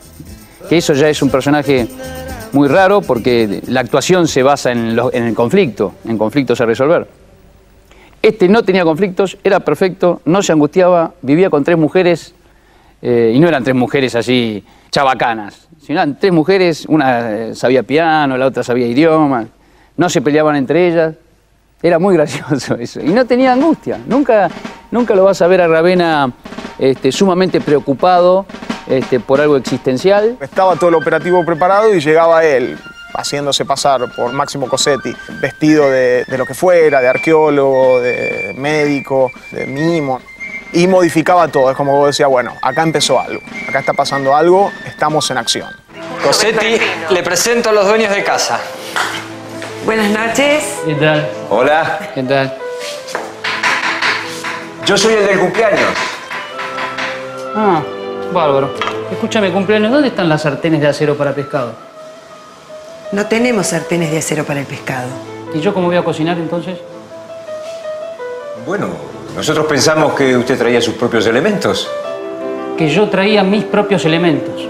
que 0.67 0.78
eso 0.78 0.94
ya 0.94 1.08
es 1.08 1.22
un 1.22 1.30
personaje 1.30 1.88
muy 2.52 2.67
raro 2.67 3.02
porque 3.02 3.62
la 3.67 3.80
actuación 3.80 4.28
se 4.28 4.44
basa 4.44 4.74
en 4.74 5.00
el 5.00 5.34
conflicto, 5.34 5.94
en 6.04 6.17
conflictos 6.17 6.60
a 6.60 6.65
resolver. 6.65 7.21
Este 8.22 8.48
no 8.48 8.64
tenía 8.64 8.84
conflictos, 8.84 9.38
era 9.44 9.60
perfecto, 9.62 10.22
no 10.26 10.44
se 10.44 10.52
angustiaba, 10.52 11.14
vivía 11.24 11.50
con 11.50 11.64
tres 11.64 11.78
mujeres, 11.78 12.36
eh, 13.02 13.32
y 13.34 13.40
no 13.40 13.48
eran 13.48 13.64
tres 13.64 13.76
mujeres 13.76 14.14
así 14.14 14.64
chabacanas, 14.92 15.68
sino 15.82 16.00
eran 16.00 16.20
tres 16.20 16.32
mujeres, 16.32 16.86
una 16.88 17.32
eh, 17.32 17.56
sabía 17.56 17.82
piano, 17.82 18.38
la 18.38 18.46
otra 18.46 18.62
sabía 18.62 18.86
idiomas, 18.86 19.48
no 19.98 20.08
se 20.08 20.22
peleaban 20.22 20.56
entre 20.56 20.88
ellas, 20.88 21.16
era 21.82 21.98
muy 21.98 22.14
gracioso 22.18 22.76
eso, 22.76 23.02
y 23.02 23.10
no 23.10 23.26
tenía 23.26 23.54
angustia, 23.54 24.00
nunca, 24.06 24.50
nunca 24.92 25.16
lo 25.16 25.24
vas 25.24 25.42
a 25.42 25.48
ver 25.48 25.62
a 25.62 25.68
Ravena 25.68 26.32
este, 26.78 27.12
sumamente 27.12 27.60
preocupado 27.60 28.46
este, 28.88 29.20
por 29.20 29.42
algo 29.42 29.58
existencial. 29.58 30.38
Estaba 30.40 30.76
todo 30.76 30.90
el 30.90 30.96
operativo 30.96 31.44
preparado 31.44 31.92
y 31.96 32.00
llegaba 32.00 32.44
él, 32.44 32.78
haciéndose 33.13 33.65
pasar 33.65 34.12
por 34.15 34.32
Máximo 34.34 34.67
Cosetti, 34.67 35.15
vestido 35.41 35.89
de, 35.89 36.26
de 36.26 36.38
lo 36.38 36.45
que 36.45 36.54
fuera, 36.54 37.02
de 37.02 37.08
arqueólogo, 37.08 38.00
de 38.02 38.54
médico, 38.58 39.32
de 39.52 39.65
mimo. 39.65 40.21
Y 40.74 40.88
modificaba 40.88 41.50
todo, 41.50 41.69
es 41.69 41.76
como 41.76 41.97
vos 41.97 42.08
decías, 42.08 42.30
bueno, 42.30 42.56
acá 42.62 42.84
empezó 42.84 43.19
algo, 43.19 43.41
acá 43.67 43.80
está 43.80 43.93
pasando 43.93 44.36
algo, 44.36 44.71
estamos 44.86 45.30
en 45.30 45.38
acción. 45.38 45.69
Cosetti, 46.24 46.80
le 47.10 47.24
presento 47.24 47.69
a 47.69 47.74
los 47.74 47.86
dueños 47.86 48.13
de 48.15 48.24
casa. 48.24 48.60
Buenas 49.86 50.12
noches. 50.12 50.80
¿Qué 50.86 50.93
tal? 50.95 51.28
Hola. 51.50 52.12
¿Qué 52.13 52.24
tal? 52.24 52.54
Yo 54.86 54.97
soy 54.97 55.15
el 55.15 55.26
del 55.26 55.39
cumpleaños. 55.39 55.89
Ah, 57.56 57.82
bárbaro. 58.32 58.74
Escúchame, 59.12 59.52
cumpleaños, 59.52 59.91
¿dónde 59.91 60.10
están 60.10 60.30
las 60.30 60.43
sartenes 60.43 60.80
de 60.82 60.88
acero 60.88 61.17
para 61.17 61.34
pescado? 61.34 61.91
No 63.12 63.26
tenemos 63.26 63.67
sartenes 63.67 64.10
de 64.10 64.19
acero 64.19 64.45
para 64.45 64.62
el 64.62 64.65
pescado. 64.65 65.10
¿Y 65.54 65.60
yo 65.60 65.74
cómo 65.74 65.88
voy 65.88 65.97
a 65.97 66.04
cocinar 66.04 66.38
entonces? 66.38 66.78
Bueno, 68.65 68.88
nosotros 69.36 69.65
pensamos 69.65 70.13
que 70.13 70.38
usted 70.38 70.58
traía 70.58 70.80
sus 70.80 70.93
propios 70.93 71.26
elementos. 71.26 71.89
Que 72.78 72.88
yo 72.88 73.10
traía 73.10 73.43
mis 73.43 73.65
propios 73.65 74.06
elementos. 74.06 74.65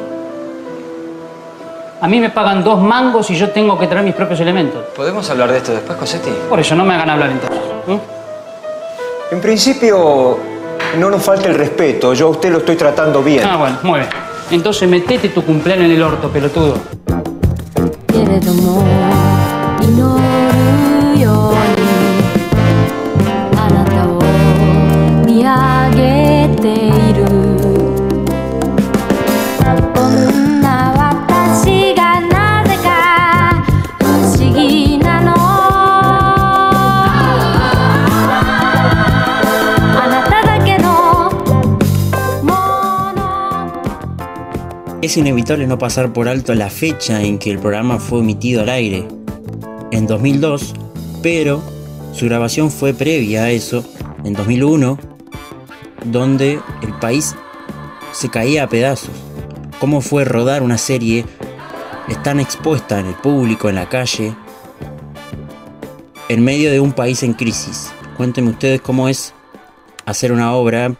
A 2.01 2.07
mí 2.07 2.19
me 2.19 2.31
pagan 2.31 2.63
dos 2.63 2.81
mangos 2.81 3.29
y 3.29 3.35
yo 3.35 3.51
tengo 3.51 3.77
que 3.77 3.85
traer 3.85 4.03
mis 4.03 4.15
propios 4.15 4.39
elementos. 4.39 4.85
¿Podemos 4.95 5.29
hablar 5.29 5.51
de 5.51 5.57
esto 5.59 5.73
después, 5.73 5.99
Cosetti? 5.99 6.31
Por 6.49 6.59
eso 6.59 6.75
no 6.75 6.83
me 6.83 6.95
hagan 6.95 7.11
hablar 7.11 7.29
entonces. 7.29 7.59
¿eh? 7.89 7.99
En 9.33 9.39
principio, 9.39 10.39
no 10.97 11.11
nos 11.11 11.21
falta 11.21 11.47
el 11.47 11.53
respeto. 11.53 12.15
Yo 12.15 12.25
a 12.25 12.29
usted 12.31 12.51
lo 12.51 12.57
estoy 12.57 12.75
tratando 12.75 13.21
bien. 13.21 13.43
Ah, 13.45 13.57
bueno, 13.57 13.77
muy 13.83 13.99
bien. 13.99 14.09
Entonces 14.49 14.89
metete 14.89 15.29
tu 15.29 15.43
cumpleaños 15.45 15.85
en 15.85 15.91
el 15.91 16.01
orto, 16.01 16.27
pelotudo 16.29 17.00
redomó. 18.31 18.70
Es 45.11 45.17
inevitable 45.17 45.67
no 45.67 45.77
pasar 45.77 46.13
por 46.13 46.29
alto 46.29 46.55
la 46.55 46.69
fecha 46.69 47.21
en 47.21 47.37
que 47.37 47.51
el 47.51 47.59
programa 47.59 47.99
fue 47.99 48.19
emitido 48.19 48.61
al 48.61 48.69
aire, 48.69 49.05
en 49.91 50.07
2002, 50.07 50.73
pero 51.21 51.61
su 52.13 52.27
grabación 52.27 52.71
fue 52.71 52.93
previa 52.93 53.43
a 53.43 53.51
eso, 53.51 53.83
en 54.23 54.31
2001, 54.31 54.97
donde 56.05 56.61
el 56.81 56.93
país 57.01 57.35
se 58.13 58.29
caía 58.29 58.63
a 58.63 58.69
pedazos. 58.69 59.11
¿Cómo 59.81 59.99
fue 59.99 60.23
rodar 60.23 60.63
una 60.63 60.77
serie 60.77 61.25
tan 62.23 62.39
expuesta 62.39 62.97
en 63.01 63.07
el 63.07 63.15
público, 63.15 63.67
en 63.67 63.75
la 63.75 63.89
calle, 63.89 64.33
en 66.29 66.41
medio 66.41 66.71
de 66.71 66.79
un 66.79 66.93
país 66.93 67.21
en 67.23 67.33
crisis? 67.33 67.91
Cuéntenme 68.15 68.51
ustedes 68.51 68.79
cómo 68.79 69.09
es 69.09 69.33
hacer 70.05 70.31
una 70.31 70.53
obra, 70.53 70.95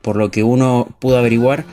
por 0.00 0.16
lo 0.16 0.30
que 0.30 0.42
uno 0.42 0.88
pudo 1.00 1.18
averiguar, 1.18 1.66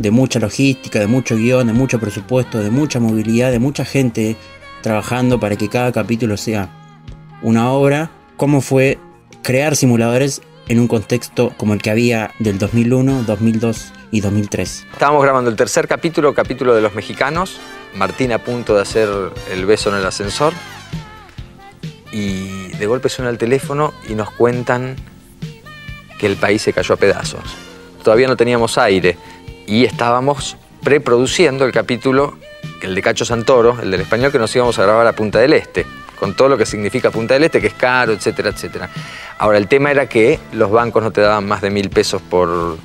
de 0.00 0.10
mucha 0.10 0.38
logística, 0.38 0.98
de 0.98 1.06
mucho 1.06 1.36
guion, 1.36 1.66
de 1.66 1.74
mucho 1.74 2.00
presupuesto, 2.00 2.58
de 2.58 2.70
mucha 2.70 2.98
movilidad, 3.00 3.50
de 3.50 3.58
mucha 3.58 3.84
gente 3.84 4.34
trabajando 4.80 5.38
para 5.38 5.56
que 5.56 5.68
cada 5.68 5.92
capítulo 5.92 6.38
sea 6.38 6.70
una 7.42 7.70
obra, 7.70 8.10
cómo 8.38 8.62
fue 8.62 8.98
crear 9.42 9.76
simuladores 9.76 10.40
en 10.68 10.80
un 10.80 10.88
contexto 10.88 11.52
como 11.58 11.74
el 11.74 11.82
que 11.82 11.90
había 11.90 12.30
del 12.38 12.58
2001, 12.58 13.24
2002 13.24 13.92
y 14.10 14.22
2003. 14.22 14.86
Estábamos 14.90 15.22
grabando 15.22 15.50
el 15.50 15.56
tercer 15.56 15.86
capítulo, 15.86 16.32
capítulo 16.32 16.74
de 16.74 16.80
los 16.80 16.94
mexicanos. 16.94 17.60
Martín 17.94 18.32
a 18.32 18.38
punto 18.38 18.74
de 18.74 18.82
hacer 18.82 19.08
el 19.52 19.66
beso 19.66 19.90
en 19.90 19.96
el 19.96 20.06
ascensor. 20.06 20.54
Y 22.10 22.68
de 22.68 22.86
golpe 22.86 23.10
suena 23.10 23.30
el 23.30 23.36
teléfono 23.36 23.92
y 24.08 24.14
nos 24.14 24.30
cuentan 24.30 24.96
que 26.18 26.26
el 26.26 26.36
país 26.36 26.62
se 26.62 26.72
cayó 26.72 26.94
a 26.94 26.96
pedazos. 26.96 27.42
Todavía 28.02 28.28
no 28.28 28.36
teníamos 28.36 28.78
aire 28.78 29.18
y 29.70 29.84
estábamos 29.84 30.56
preproduciendo 30.82 31.64
el 31.64 31.70
capítulo, 31.70 32.36
el 32.82 32.92
de 32.92 33.02
Cacho 33.02 33.24
Santoro, 33.24 33.78
el 33.80 33.92
del 33.92 34.00
español, 34.00 34.32
que 34.32 34.38
nos 34.40 34.54
íbamos 34.56 34.76
a 34.80 34.82
grabar 34.82 35.06
a 35.06 35.12
Punta 35.12 35.38
del 35.38 35.52
Este, 35.52 35.86
con 36.18 36.34
todo 36.34 36.48
lo 36.48 36.58
que 36.58 36.66
significa 36.66 37.12
Punta 37.12 37.34
del 37.34 37.44
Este, 37.44 37.60
que 37.60 37.68
es 37.68 37.74
caro, 37.74 38.10
etcétera, 38.12 38.48
etcétera. 38.48 38.90
Ahora, 39.38 39.58
el 39.58 39.68
tema 39.68 39.92
era 39.92 40.06
que 40.08 40.40
los 40.54 40.72
bancos 40.72 41.04
no 41.04 41.12
te 41.12 41.20
daban 41.20 41.46
más 41.46 41.60
de 41.62 41.70
mil 41.70 41.88
pesos 41.88 42.20
por 42.20 42.78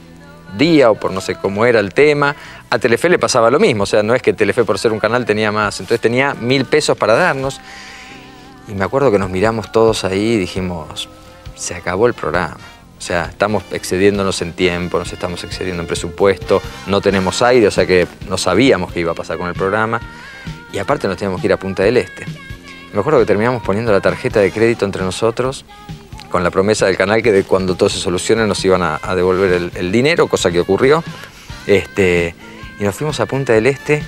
día 0.59 0.91
o 0.91 0.95
por 0.95 1.09
no 1.11 1.21
sé 1.21 1.33
cómo 1.33 1.65
era 1.65 1.79
el 1.79 1.91
tema. 1.91 2.35
A 2.69 2.77
Telefe 2.77 3.09
le 3.09 3.17
pasaba 3.17 3.49
lo 3.49 3.59
mismo, 3.59 3.83
o 3.83 3.87
sea, 3.87 4.03
no 4.03 4.13
es 4.13 4.21
que 4.21 4.33
Telefe 4.33 4.63
por 4.63 4.77
ser 4.77 4.91
un 4.91 4.99
canal 4.99 5.25
tenía 5.25 5.51
más, 5.51 5.79
entonces 5.79 5.99
tenía 5.99 6.35
mil 6.35 6.65
pesos 6.65 6.95
para 6.95 7.15
darnos. 7.15 7.59
Y 8.67 8.75
me 8.75 8.85
acuerdo 8.85 9.11
que 9.11 9.17
nos 9.17 9.31
miramos 9.31 9.71
todos 9.71 10.03
ahí 10.03 10.33
y 10.33 10.37
dijimos, 10.37 11.09
se 11.55 11.73
acabó 11.73 12.05
el 12.05 12.13
programa. 12.13 12.74
O 12.97 13.01
sea, 13.01 13.25
estamos 13.25 13.63
excediéndonos 13.71 14.41
en 14.41 14.53
tiempo, 14.53 14.97
nos 14.97 15.11
estamos 15.11 15.43
excediendo 15.43 15.81
en 15.81 15.87
presupuesto, 15.87 16.61
no 16.87 17.01
tenemos 17.01 17.41
aire, 17.41 17.67
o 17.67 17.71
sea 17.71 17.85
que 17.85 18.07
no 18.29 18.37
sabíamos 18.37 18.91
qué 18.93 19.01
iba 19.01 19.11
a 19.11 19.15
pasar 19.15 19.37
con 19.37 19.47
el 19.47 19.53
programa. 19.53 20.01
Y 20.71 20.79
aparte 20.79 21.07
nos 21.07 21.17
teníamos 21.17 21.41
que 21.41 21.47
ir 21.47 21.53
a 21.53 21.57
Punta 21.57 21.83
del 21.83 21.97
Este. 21.97 22.25
Me 22.93 22.99
acuerdo 22.99 23.19
que 23.19 23.25
terminamos 23.25 23.61
poniendo 23.63 23.91
la 23.91 24.01
tarjeta 24.01 24.39
de 24.39 24.51
crédito 24.51 24.85
entre 24.85 25.03
nosotros 25.03 25.65
con 26.29 26.43
la 26.43 26.51
promesa 26.51 26.85
del 26.85 26.97
canal 26.97 27.21
que 27.21 27.31
de 27.31 27.43
cuando 27.43 27.75
todo 27.75 27.89
se 27.89 27.99
solucione 27.99 28.45
nos 28.47 28.63
iban 28.65 28.81
a, 28.81 28.99
devolver 29.15 29.53
el, 29.53 29.71
el 29.75 29.91
dinero, 29.91 30.27
cosa 30.27 30.51
que 30.51 30.59
ocurrió. 30.59 31.03
Este, 31.67 32.35
y 32.79 32.83
nos 32.83 32.95
fuimos 32.95 33.19
a 33.19 33.25
Punta 33.25 33.53
del 33.53 33.67
Este 33.67 34.03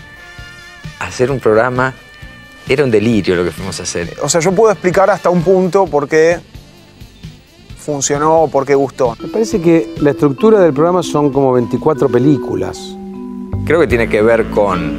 a 1.00 1.06
hacer 1.06 1.32
un 1.32 1.40
programa. 1.40 1.94
Era 2.68 2.84
un 2.84 2.92
delirio 2.92 3.36
lo 3.36 3.44
que 3.46 3.52
fuimos 3.52 3.80
a 3.80 3.84
hacer. 3.84 4.18
O 4.22 4.28
sea, 4.28 4.42
yo 4.42 4.52
puedo 4.52 4.72
explicar 4.72 5.10
hasta 5.10 5.30
un 5.30 5.42
punto 5.42 5.86
por 5.86 6.10
qué 6.10 6.40
funcionó 7.92 8.42
o 8.44 8.48
por 8.50 8.66
qué 8.66 8.76
gustó. 8.76 9.16
Me 9.22 9.30
parece 9.30 9.62
que 9.62 9.94
la 10.02 10.10
estructura 10.12 10.60
del 10.60 10.74
programa 10.74 11.02
son 11.02 11.32
como 11.32 11.54
24 11.54 12.10
películas. 12.10 12.78
Creo 13.64 13.80
que 13.80 13.88
tiene 13.88 14.10
que 14.10 14.22
ver 14.22 14.50
con 14.50 14.98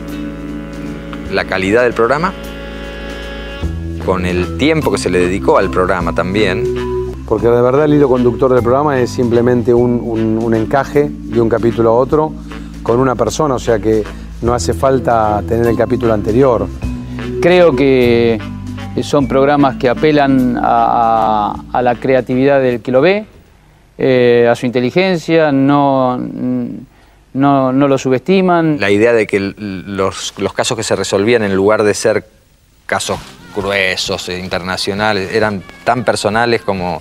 la 1.31 1.45
calidad 1.45 1.83
del 1.83 1.93
programa, 1.93 2.33
con 4.07 4.25
el 4.25 4.57
tiempo 4.57 4.91
que 4.91 4.97
se 4.97 5.11
le 5.11 5.19
dedicó 5.21 5.59
al 5.59 5.69
programa 5.71 6.15
también. 6.15 6.65
Porque 7.27 7.47
de 7.49 7.61
verdad 7.61 7.85
el 7.85 7.93
hilo 7.93 8.09
conductor 8.09 8.55
del 8.55 8.63
programa 8.63 8.99
es 8.99 9.11
simplemente 9.11 9.75
un, 9.75 10.01
un- 10.03 10.39
un 10.43 10.55
encaje 10.55 11.11
de 11.13 11.41
un 11.43 11.49
capítulo 11.51 11.91
a 11.91 11.93
otro 11.93 12.33
con 12.83 12.99
una 13.01 13.15
persona, 13.15 13.55
o 13.57 13.59
sea 13.59 13.79
que 13.79 14.03
no 14.41 14.55
hace 14.55 14.73
falta 14.73 15.43
tener 15.47 15.67
el 15.67 15.77
capítulo 15.77 16.15
anterior. 16.15 16.67
Creo 17.43 17.77
que 17.77 18.39
son 19.03 19.29
programas 19.29 19.77
que 19.77 19.89
apelan 19.89 20.59
a, 20.61 21.55
la 21.83 21.95
creatividad 21.95 22.61
del 22.61 22.81
que 22.81 22.93
lo 22.93 23.01
ve, 23.01 23.27
eh, 23.97 24.49
a 24.51 24.55
su 24.55 24.67
inteligencia, 24.67 25.53
no, 25.53 26.19
no, 26.19 27.73
lo 27.73 27.99
subestiman. 27.99 28.79
La 28.81 28.91
idea 28.91 29.13
de 29.13 29.27
que 29.27 29.41
los, 29.41 30.35
los 30.39 30.53
casos 30.53 30.77
que 30.77 30.83
se 30.83 30.97
resolvían 30.97 31.43
en 31.43 31.55
lugar 31.55 31.83
de 31.83 31.95
ser 31.95 32.27
casos 32.87 33.19
gruesos, 33.55 34.29
e 34.29 34.39
internacionales, 34.39 35.33
eran 35.33 35.63
tan 35.85 36.05
personales 36.05 36.63
como, 36.63 37.01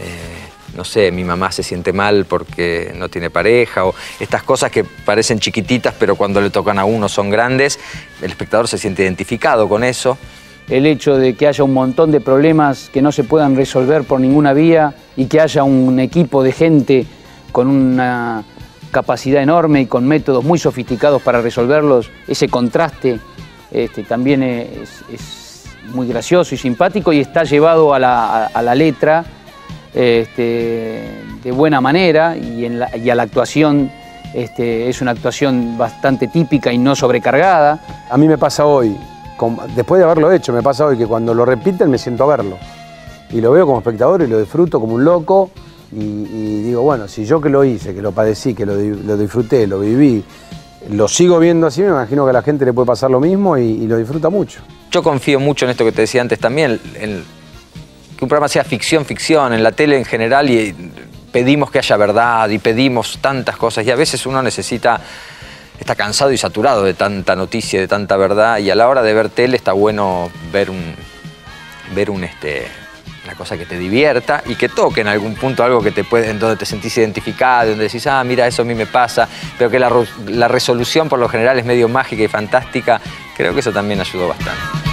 eh, 0.00 0.48
no 0.74 0.84
sé, 0.84 1.10
mi 1.10 1.24
mamá 1.24 1.52
se 1.52 1.62
siente 1.62 1.92
mal 1.92 2.24
porque 2.24 2.92
no 2.96 3.08
tiene 3.08 3.30
pareja, 3.30 3.84
o 3.84 3.94
estas 4.18 4.42
cosas 4.42 4.70
que 4.70 4.84
parecen 4.84 5.38
chiquititas 5.38 5.94
pero 5.98 6.16
cuando 6.16 6.40
le 6.40 6.50
tocan 6.50 6.78
a 6.78 6.84
uno 6.84 7.08
son 7.08 7.30
grandes, 7.30 7.78
el 8.22 8.30
espectador 8.30 8.68
se 8.68 8.78
siente 8.78 9.02
identificado 9.02 9.68
con 9.68 9.84
eso. 9.84 10.18
El 10.68 10.86
hecho 10.86 11.16
de 11.16 11.34
que 11.34 11.46
haya 11.46 11.64
un 11.64 11.72
montón 11.72 12.10
de 12.10 12.20
problemas 12.20 12.90
que 12.92 13.02
no 13.02 13.12
se 13.12 13.24
puedan 13.24 13.56
resolver 13.56 14.04
por 14.04 14.20
ninguna 14.20 14.52
vía 14.52 14.94
y 15.16 15.26
que 15.26 15.40
haya 15.40 15.62
un 15.64 15.98
equipo 15.98 16.42
de 16.42 16.52
gente 16.52 17.06
con 17.52 17.68
una 17.68 18.44
capacidad 18.90 19.42
enorme 19.42 19.82
y 19.82 19.86
con 19.86 20.06
métodos 20.06 20.44
muy 20.44 20.58
sofisticados 20.58 21.22
para 21.22 21.40
resolverlos, 21.40 22.10
ese 22.26 22.48
contraste 22.48 23.18
este, 23.70 24.02
también 24.02 24.42
es, 24.42 25.64
muy 25.92 26.06
gracioso 26.06 26.54
y 26.54 26.58
simpático 26.58 27.14
y 27.14 27.20
está 27.20 27.44
llevado 27.44 27.94
a 27.94 27.98
la, 27.98 28.74
letra 28.74 29.24
este, 29.94 31.02
de 31.42 31.50
buena 31.50 31.80
manera 31.80 32.36
y, 32.36 32.66
a 33.08 33.14
la 33.14 33.22
actuación 33.22 33.90
este, 34.34 34.90
es 34.90 35.00
una 35.00 35.12
actuación 35.12 35.78
bastante 35.78 36.28
típica 36.28 36.70
y 36.70 36.76
no 36.76 36.94
sobrecargada. 36.94 37.80
A 38.10 38.18
mí 38.18 38.28
me 38.28 38.36
pasa 38.36 38.66
hoy, 38.66 38.94
después 39.74 39.98
de 39.98 40.04
haberlo 40.04 40.30
hecho, 40.32 40.52
me 40.52 40.62
pasa 40.62 40.86
hoy 40.86 40.96
que 40.96 41.06
cuando 41.06 41.34
lo 41.34 41.44
repiten 41.44 41.90
me 41.90 41.98
siento 41.98 42.24
a 42.24 42.36
verlo. 42.36 42.58
Y 43.30 43.40
lo 43.40 43.52
veo 43.52 43.66
como 43.66 43.78
espectador 43.78 44.22
y 44.22 44.26
lo 44.26 44.38
disfruto 44.38 44.80
como 44.80 44.94
un 44.94 45.04
loco. 45.04 45.50
Y, 45.90 46.62
digo, 46.62 46.82
bueno, 46.82 47.08
si 47.08 47.24
yo 47.24 47.40
que 47.40 47.48
lo 47.48 47.64
hice, 47.64 47.94
que 47.94 48.02
lo 48.02 48.12
padecí, 48.12 48.54
que 48.54 48.66
lo 48.66 48.76
disfruté, 49.16 49.66
lo 49.66 49.80
viví, 49.80 50.22
lo 50.90 51.08
sigo 51.08 51.38
viendo 51.38 51.66
así, 51.66 51.82
me 51.82 51.88
imagino 51.88 52.24
que 52.24 52.30
a 52.30 52.34
la 52.34 52.42
gente 52.42 52.64
le 52.64 52.72
puede 52.72 52.86
pasar 52.86 53.10
lo 53.10 53.20
mismo 53.20 53.56
y, 53.56 53.62
y 53.62 53.86
lo 53.86 53.96
disfruta 53.96 54.28
mucho. 54.28 54.60
Yo 54.90 55.02
confío 55.02 55.40
mucho 55.40 55.64
en 55.64 55.70
esto 55.70 55.84
que 55.84 55.92
te 55.92 56.02
decía 56.02 56.20
antes 56.20 56.38
también, 56.38 56.80
en 56.94 57.24
que 58.18 58.24
un 58.24 58.28
programa 58.28 58.48
sea 58.48 58.64
ficción, 58.64 59.04
ficción, 59.04 59.52
en 59.52 59.62
la 59.62 59.70
tele 59.70 59.96
en 59.96 60.04
general 60.04 60.50
y 60.50 60.74
pedimos 61.30 61.70
que 61.70 61.78
haya 61.78 61.96
verdad 61.96 62.48
y 62.48 62.58
pedimos 62.58 63.18
tantas 63.20 63.56
cosas 63.56 63.86
y 63.86 63.90
a 63.92 63.96
veces 63.96 64.26
uno 64.26 64.42
necesita, 64.42 65.00
está 65.78 65.94
cansado 65.94 66.32
y 66.32 66.38
saturado 66.38 66.84
de 66.84 66.94
tanta 66.94 67.36
noticia, 67.36 67.80
de 67.80 67.88
tanta 67.88 68.16
verdad 68.16 68.58
y 68.58 68.70
a 68.70 68.74
la 68.74 68.88
hora 68.88 69.02
de 69.02 69.14
ver 69.14 69.28
tele 69.28 69.56
está 69.56 69.72
bueno 69.72 70.30
ver 70.52 70.70
un, 70.70 70.94
ver 71.94 72.10
un 72.10 72.24
este, 72.24 72.66
una 73.24 73.34
cosa 73.34 73.56
que 73.58 73.66
te 73.66 73.78
divierta 73.78 74.42
y 74.46 74.54
que 74.54 74.68
toque 74.68 75.02
en 75.02 75.08
algún 75.08 75.34
punto 75.34 75.62
algo 75.62 75.82
que 75.82 75.90
te 75.90 76.04
puede, 76.04 76.30
en 76.30 76.38
donde 76.38 76.56
te 76.56 76.64
sentís 76.64 76.96
identificado, 76.96 77.70
donde 77.70 77.84
decís, 77.84 78.06
ah, 78.06 78.24
mira, 78.24 78.46
eso 78.46 78.62
a 78.62 78.64
mí 78.64 78.74
me 78.74 78.86
pasa, 78.86 79.28
pero 79.58 79.70
que 79.70 79.78
la, 79.78 79.92
la 80.28 80.48
resolución 80.48 81.08
por 81.08 81.18
lo 81.18 81.28
general 81.28 81.58
es 81.58 81.64
medio 81.64 81.88
mágica 81.88 82.22
y 82.22 82.28
fantástica, 82.28 83.00
creo 83.36 83.52
que 83.52 83.60
eso 83.60 83.72
también 83.72 84.00
ayudó 84.00 84.28
bastante. 84.28 84.87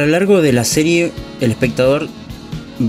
Lo 0.00 0.06
largo 0.06 0.42
de 0.42 0.52
la 0.52 0.64
serie, 0.64 1.12
el 1.40 1.50
espectador 1.50 2.08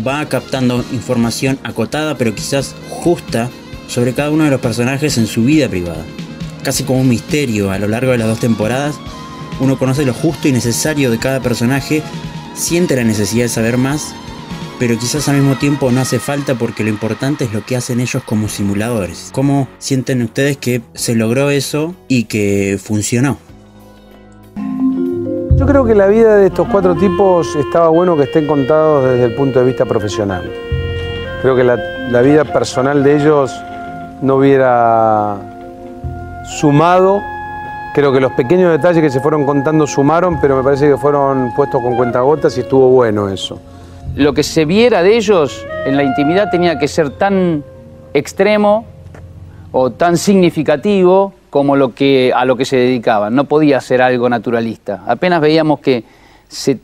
va 0.05 0.27
captando 0.27 0.83
información 0.91 1.59
acotada, 1.63 2.17
pero 2.17 2.33
quizás 2.33 2.75
justa, 2.89 3.49
sobre 3.87 4.13
cada 4.13 4.31
uno 4.31 4.45
de 4.45 4.51
los 4.51 4.61
personajes 4.61 5.17
en 5.17 5.27
su 5.27 5.43
vida 5.43 5.67
privada. 5.67 6.05
Casi 6.63 6.83
como 6.83 7.01
un 7.01 7.09
misterio 7.09 7.71
a 7.71 7.79
lo 7.79 7.87
largo 7.87 8.11
de 8.11 8.17
las 8.17 8.27
dos 8.27 8.39
temporadas, 8.39 8.95
uno 9.59 9.77
conoce 9.77 10.05
lo 10.05 10.13
justo 10.13 10.47
y 10.47 10.51
necesario 10.53 11.11
de 11.11 11.19
cada 11.19 11.41
personaje, 11.41 12.01
siente 12.55 12.95
la 12.95 13.03
necesidad 13.03 13.45
de 13.45 13.49
saber 13.49 13.77
más, 13.77 14.15
pero 14.79 14.97
quizás 14.97 15.27
al 15.27 15.35
mismo 15.35 15.57
tiempo 15.57 15.91
no 15.91 16.01
hace 16.01 16.19
falta 16.19 16.55
porque 16.55 16.83
lo 16.83 16.89
importante 16.89 17.45
es 17.45 17.53
lo 17.53 17.65
que 17.65 17.75
hacen 17.75 17.99
ellos 17.99 18.23
como 18.23 18.49
simuladores. 18.49 19.29
¿Cómo 19.33 19.67
sienten 19.77 20.21
ustedes 20.21 20.57
que 20.57 20.81
se 20.93 21.13
logró 21.13 21.49
eso 21.49 21.95
y 22.07 22.23
que 22.23 22.79
funcionó? 22.81 23.37
Yo 25.61 25.67
creo 25.67 25.85
que 25.85 25.93
la 25.93 26.07
vida 26.07 26.37
de 26.37 26.47
estos 26.47 26.67
cuatro 26.69 26.95
tipos 26.95 27.55
estaba 27.55 27.89
bueno 27.89 28.17
que 28.17 28.23
estén 28.23 28.47
contados 28.47 29.05
desde 29.05 29.25
el 29.25 29.35
punto 29.35 29.59
de 29.59 29.65
vista 29.65 29.85
profesional. 29.85 30.41
Creo 31.43 31.55
que 31.55 31.63
la, 31.63 32.21
vida 32.23 32.45
personal 32.45 33.03
de 33.03 33.17
ellos 33.17 33.55
no 34.23 34.37
hubiera 34.37 35.37
sumado. 36.59 37.21
Creo 37.93 38.11
que 38.11 38.19
los 38.19 38.31
pequeños 38.31 38.71
detalles 38.71 39.03
que 39.03 39.11
se 39.11 39.19
fueron 39.19 39.45
contando 39.45 39.85
sumaron, 39.85 40.41
pero 40.41 40.57
me 40.57 40.63
parece 40.63 40.87
que 40.89 40.97
fueron 40.97 41.53
puestos 41.55 41.79
con 41.79 41.95
cuentagotas 41.95 42.57
y 42.57 42.61
estuvo 42.61 42.89
bueno 42.89 43.29
eso. 43.29 43.59
Lo 44.15 44.33
que 44.33 44.41
se 44.41 44.65
viera 44.65 45.03
de 45.03 45.15
ellos 45.15 45.63
en 45.85 45.95
la 45.95 46.01
intimidad 46.01 46.49
tenía 46.49 46.79
que 46.79 46.87
ser 46.87 47.11
tan 47.11 47.63
extremo 48.15 48.85
o 49.71 49.91
tan 49.91 50.17
significativo 50.17 51.33
como 51.51 51.75
lo 51.75 51.93
que, 51.93 52.31
a 52.33 52.45
lo 52.45 52.55
que 52.55 52.65
se 52.65 52.77
dedicaban. 52.77 53.35
No 53.35 53.43
podía 53.43 53.79
ser 53.81 54.01
algo 54.01 54.27
naturalista. 54.29 55.03
Apenas 55.05 55.41
veíamos 55.41 55.81
que 55.81 56.03
se, 56.47 56.79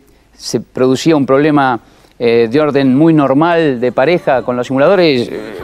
producía 0.73 1.15
un 1.15 1.25
problema 1.25 1.79
eh, 2.19 2.49
de 2.51 2.61
orden 2.61 2.95
muy 2.95 3.13
normal 3.13 3.79
de 3.79 3.91
pareja 3.93 4.43
con 4.43 4.57
los 4.57 4.67
simuladores, 4.67 5.29
eh, 5.29 5.57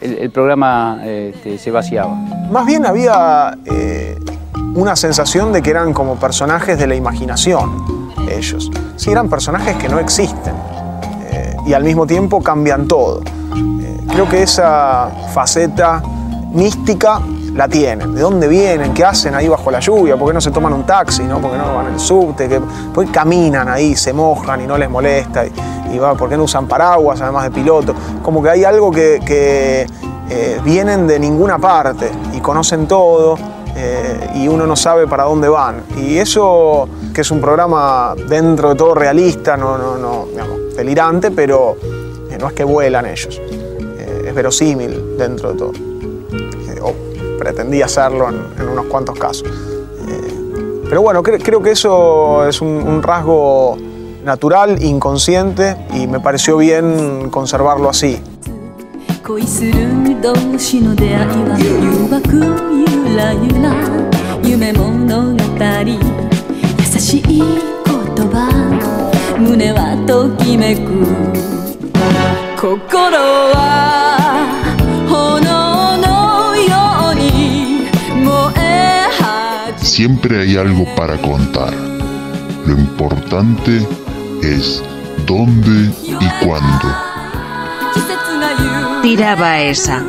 el, 0.00 0.30
programa 0.30 1.00
eh, 1.02 1.32
este, 1.34 1.58
se 1.58 1.70
vaciaba. 1.72 2.14
Más 2.50 2.64
bien 2.64 2.86
había 2.86 3.58
una 4.74 4.94
sensación 4.94 5.52
de 5.52 5.60
que 5.60 5.70
eran 5.70 5.92
como 5.92 6.16
personajes 6.20 6.78
de 6.78 6.86
la 6.86 6.94
imaginación, 6.94 8.12
ellos. 8.30 8.70
Sí, 8.96 9.10
eran 9.10 9.28
personajes 9.28 9.76
que 9.76 9.88
no 9.88 9.98
existen 9.98 10.54
y 11.66 11.72
al 11.72 11.82
mismo 11.82 12.06
tiempo 12.06 12.40
cambian 12.40 12.86
todo. 12.86 13.22
Creo 14.08 14.28
que 14.28 14.42
esa 14.42 15.10
faceta 15.32 16.02
mística 16.54 17.20
la 17.54 17.68
tienen. 17.68 18.14
¿De 18.14 18.20
dónde 18.22 18.48
vienen? 18.48 18.94
¿Qué 18.94 19.04
hacen 19.04 19.34
ahí 19.34 19.48
bajo 19.48 19.70
la 19.70 19.80
lluvia? 19.80 20.16
¿Por 20.16 20.28
qué 20.28 20.34
no 20.34 20.40
se 20.40 20.50
toman 20.50 20.72
un 20.72 20.84
taxi? 20.84 21.22
¿no? 21.24 21.40
¿Por 21.40 21.52
qué 21.52 21.58
no 21.58 21.74
van 21.74 21.86
en 21.92 22.00
subte? 22.00 22.48
¿Qué- 22.48 22.60
¿Por 22.92 23.04
qué 23.06 23.12
caminan 23.12 23.68
ahí, 23.68 23.94
se 23.94 24.12
mojan 24.12 24.60
y 24.62 24.66
no 24.66 24.76
les 24.78 24.88
molesta? 24.90 25.44
Y, 25.46 25.52
¿Por 26.18 26.28
qué 26.28 26.36
no 26.36 26.44
usan 26.44 26.66
paraguas 26.66 27.20
además 27.20 27.44
de 27.44 27.50
piloto? 27.52 27.94
Como 28.22 28.42
que 28.42 28.50
hay 28.50 28.64
algo 28.64 28.90
que, 28.90 29.86
eh, 30.30 30.60
vienen 30.64 31.06
de 31.06 31.18
ninguna 31.20 31.58
parte 31.58 32.10
y 32.32 32.40
conocen 32.40 32.88
todo 32.88 33.36
eh, 33.76 34.30
y 34.34 34.48
uno 34.48 34.66
no 34.66 34.74
sabe 34.74 35.06
para 35.06 35.24
dónde 35.24 35.48
van. 35.48 35.82
Y 35.96 36.16
eso, 36.18 36.88
que 37.12 37.20
es 37.20 37.30
un 37.30 37.40
programa 37.40 38.14
dentro 38.28 38.70
de 38.70 38.74
todo 38.74 38.94
realista, 38.94 39.56
no, 39.56 39.76
no, 39.78 39.96
no, 39.98 40.26
digamos, 40.30 40.74
delirante, 40.76 41.30
pero 41.30 41.76
eh, 42.30 42.36
no 42.40 42.48
es 42.48 42.54
que 42.54 42.64
vuelan 42.64 43.06
ellos. 43.06 43.40
Es 44.24 44.34
verosímil 44.34 45.16
dentro 45.18 45.52
de 45.52 45.58
todo. 45.58 45.72
Pretendía 47.38 47.86
hacerlo 47.86 48.28
en, 48.28 48.68
unos 48.68 48.86
cuantos 48.86 49.18
casos. 49.18 49.44
Eh, 50.08 50.82
pero 50.88 51.02
bueno, 51.02 51.22
cre- 51.22 51.42
creo 51.42 51.62
que 51.62 51.72
eso 51.72 52.46
es 52.48 52.60
un 52.60 53.02
rasgo 53.02 53.76
natural, 54.24 54.82
inconsciente, 54.82 55.76
y 55.94 56.06
me 56.06 56.18
pareció 56.20 56.56
bien 56.56 57.28
conservarlo 57.30 57.90
así. 57.90 58.20
Siempre 79.84 80.40
hay 80.40 80.56
algo 80.56 80.86
para 80.96 81.18
contar. 81.18 81.72
Lo 82.66 82.72
importante 82.72 83.86
es 84.42 84.82
dónde 85.26 85.92
y 86.02 86.44
cuándo. 86.44 86.88
Tiraba 89.02 89.60
esa. 89.60 90.02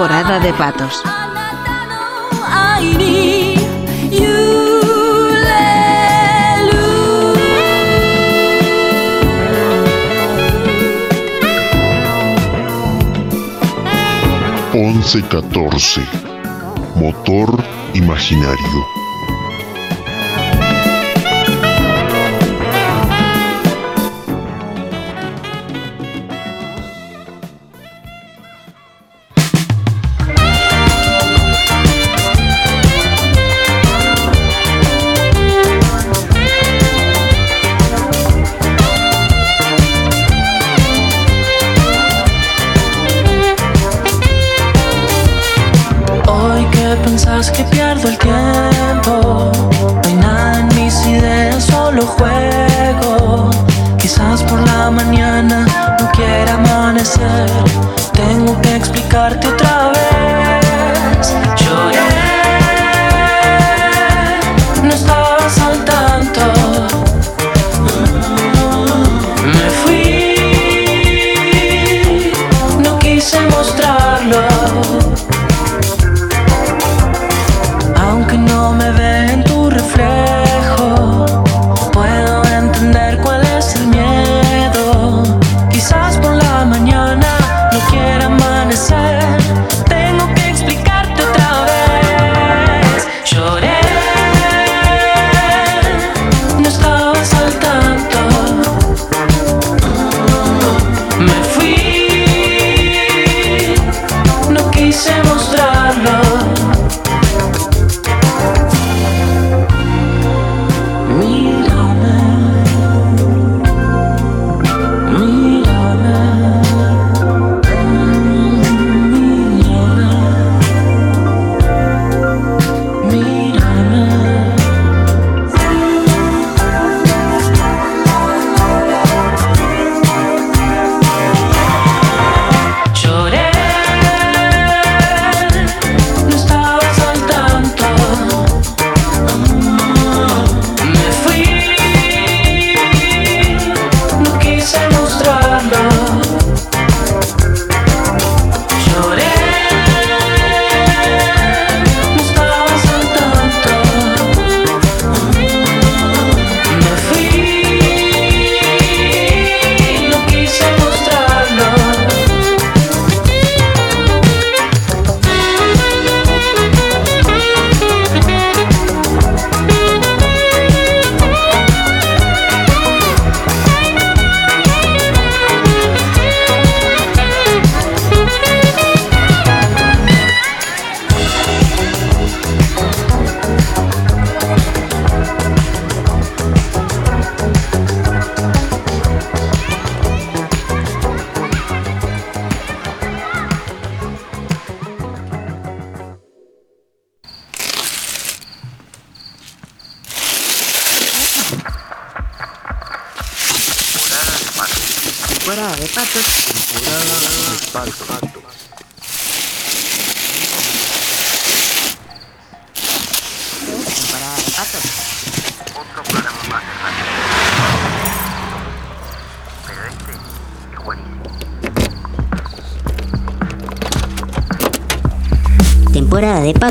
temporada 0.00 0.40
de 0.40 0.52
patos. 0.54 1.02
Once 14.72 15.22
catorce. 15.28 16.00
Motor 16.96 17.62
imaginario. 17.92 18.99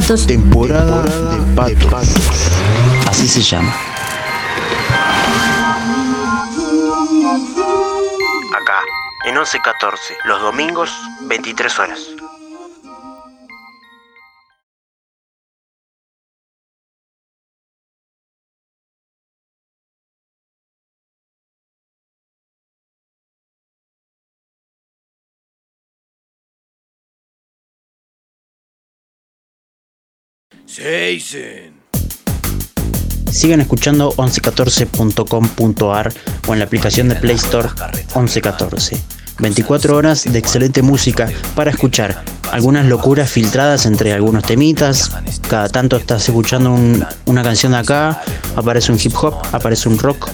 Temporada 0.09 1.03
de 1.03 1.55
patos. 1.55 1.67
Temporada 1.67 1.67
de 1.67 1.75
patos. 1.85 2.51
Así 3.07 3.27
se 3.27 3.43
llama. 3.43 3.71
Acá, 8.59 8.81
en 9.25 9.35
1114, 9.35 10.17
los 10.25 10.41
domingos, 10.41 10.91
23 11.27 11.79
horas. 11.79 11.99
Sigan 33.31 33.59
escuchando 33.61 34.13
1114.com.ar 34.15 36.13
o 36.47 36.53
en 36.53 36.59
la 36.59 36.65
aplicación 36.65 37.09
de 37.09 37.15
Play 37.15 37.35
Store 37.35 37.67
1114. 38.15 38.97
24 39.39 39.95
horas 39.95 40.23
de 40.23 40.39
excelente 40.39 40.81
música 40.81 41.29
para 41.55 41.71
escuchar. 41.71 42.23
Algunas 42.51 42.85
locuras 42.85 43.29
filtradas 43.29 43.85
entre 43.85 44.13
algunos 44.13 44.43
temitas. 44.43 45.11
Cada 45.49 45.67
tanto 45.69 45.97
estás 45.97 46.27
escuchando 46.27 46.71
un- 46.73 47.05
una 47.25 47.43
canción 47.43 47.73
de 47.73 47.79
acá, 47.79 48.21
aparece 48.55 48.91
un 48.91 48.99
hip 49.01 49.13
hop, 49.21 49.35
aparece 49.51 49.87
un 49.89 49.97
rock, 49.99 50.29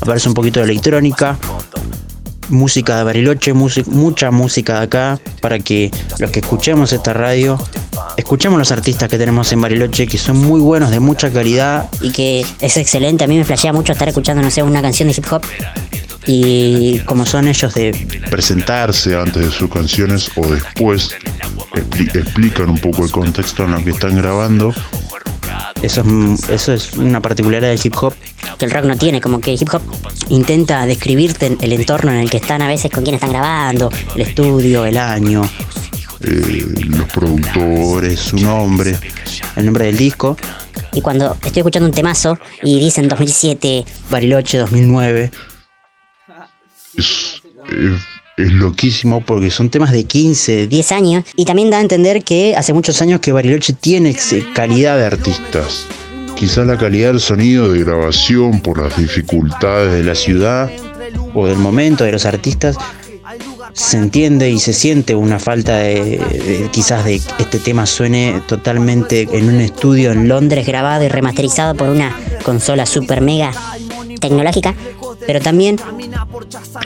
aparece 0.00 0.28
un 0.28 0.34
poquito 0.34 0.60
de 0.60 0.66
electrónica. 0.66 1.38
Música 2.50 2.96
de 2.96 3.04
Bariloche, 3.04 3.52
mucha 3.52 4.30
música 4.30 4.78
de 4.78 4.84
acá 4.84 5.20
para 5.40 5.58
que 5.58 5.90
los 6.18 6.30
que 6.30 6.40
escuchemos 6.40 6.92
esta 6.92 7.12
radio 7.12 7.58
escuchemos 8.18 8.58
los 8.58 8.70
artistas 8.72 9.08
que 9.08 9.16
tenemos 9.16 9.50
en 9.52 9.60
Bariloche 9.60 10.06
que 10.06 10.18
son 10.18 10.36
muy 10.38 10.60
buenos, 10.60 10.90
de 10.90 11.00
mucha 11.00 11.30
calidad 11.30 11.88
Y 12.02 12.10
que 12.10 12.44
es 12.60 12.76
excelente. 12.76 13.24
A 13.24 13.26
mí 13.26 13.38
me 13.38 13.44
flashea 13.44 13.72
mucho 13.72 13.92
estar 13.92 14.08
escuchando, 14.08 14.42
no 14.42 14.50
sé, 14.50 14.62
una 14.62 14.82
canción 14.82 15.08
de 15.08 15.14
hip 15.16 15.24
hop. 15.32 15.42
Y 16.26 16.98
como 17.06 17.24
son 17.24 17.48
ellos 17.48 17.72
de 17.74 17.92
presentarse 18.30 19.16
antes 19.16 19.46
de 19.46 19.50
sus 19.50 19.70
canciones 19.70 20.30
o 20.36 20.46
después 20.46 21.10
expli- 21.72 22.14
explican 22.14 22.68
un 22.68 22.78
poco 22.78 23.04
el 23.04 23.10
contexto 23.10 23.64
en 23.64 23.74
el 23.74 23.84
que 23.84 23.90
están 23.90 24.14
grabando. 24.16 24.74
Eso 25.80 26.02
es, 26.02 26.50
eso 26.50 26.72
es 26.74 26.92
una 26.94 27.20
particularidad 27.22 27.70
del 27.70 27.80
hip 27.82 27.94
hop. 28.02 28.12
que 28.58 28.64
el 28.64 28.70
rock 28.72 28.84
no 28.84 28.96
tiene, 28.96 29.20
como 29.20 29.40
que 29.40 29.52
hip 29.52 29.68
hop 29.72 29.80
intenta 30.28 30.84
describirte 30.84 31.56
el 31.60 31.72
entorno 31.72 32.10
en 32.12 32.18
el 32.18 32.28
que 32.28 32.38
están 32.38 32.60
a 32.62 32.68
veces 32.68 32.90
con 32.90 33.04
quién 33.04 33.14
están 33.14 33.30
grabando, 33.30 33.88
el 34.16 34.20
estudio, 34.22 34.84
el 34.84 34.98
año, 34.98 35.48
eh, 36.22 36.64
los 36.88 37.08
productores, 37.12 38.18
su 38.18 38.36
nombre, 38.38 38.96
el 39.56 39.64
nombre 39.66 39.86
del 39.86 39.96
disco. 39.96 40.36
Y 40.92 41.00
cuando 41.00 41.34
estoy 41.44 41.60
escuchando 41.60 41.88
un 41.88 41.94
temazo 41.94 42.38
y 42.62 42.78
dicen 42.80 43.08
2007, 43.08 43.84
Bariloche 44.10 44.58
2009, 44.58 45.30
Es, 46.96 47.42
es- 47.70 48.02
es 48.36 48.52
loquísimo 48.52 49.20
porque 49.24 49.50
son 49.50 49.68
temas 49.68 49.90
de 49.90 50.04
15, 50.04 50.68
10 50.68 50.92
años, 50.92 51.24
y 51.34 51.44
también 51.44 51.70
da 51.70 51.78
a 51.78 51.80
entender 51.80 52.22
que 52.22 52.54
hace 52.56 52.72
muchos 52.72 53.02
años 53.02 53.18
que 53.20 53.32
Bariloche 53.32 53.72
tiene 53.72 54.10
ex- 54.10 54.34
calidad 54.54 54.96
de 54.96 55.06
artista. 55.06 55.58
artistas. 55.58 55.86
Quizás 56.36 56.64
la 56.68 56.78
calidad 56.78 57.08
del 57.08 57.18
sonido 57.20 57.72
de 57.72 57.80
grabación 57.82 58.60
por 58.60 58.80
las 58.80 58.96
dificultades 58.96 59.92
de 59.92 60.04
la 60.04 60.14
ciudad 60.14 60.70
o 61.34 61.48
del 61.48 61.58
momento 61.58 62.04
de 62.04 62.12
los 62.12 62.26
artistas 62.26 62.76
se 63.72 63.96
entiende 63.96 64.50
y 64.50 64.58
se 64.58 64.72
siente 64.72 65.14
una 65.14 65.38
falta 65.38 65.76
de, 65.78 66.18
de- 66.18 66.68
quizás 66.72 67.04
de 67.04 67.20
que 67.20 67.42
este 67.42 67.58
tema 67.58 67.86
suene 67.86 68.42
totalmente 68.46 69.28
en 69.32 69.48
un 69.48 69.60
estudio 69.60 70.12
en 70.12 70.28
Londres 70.28 70.66
grabado 70.66 71.04
y 71.04 71.08
remasterizado 71.08 71.74
por 71.74 71.88
una 71.88 72.16
consola 72.44 72.86
super 72.86 73.20
mega 73.20 73.52
tecnológica, 74.20 74.74
pero 75.26 75.40
también 75.40 75.76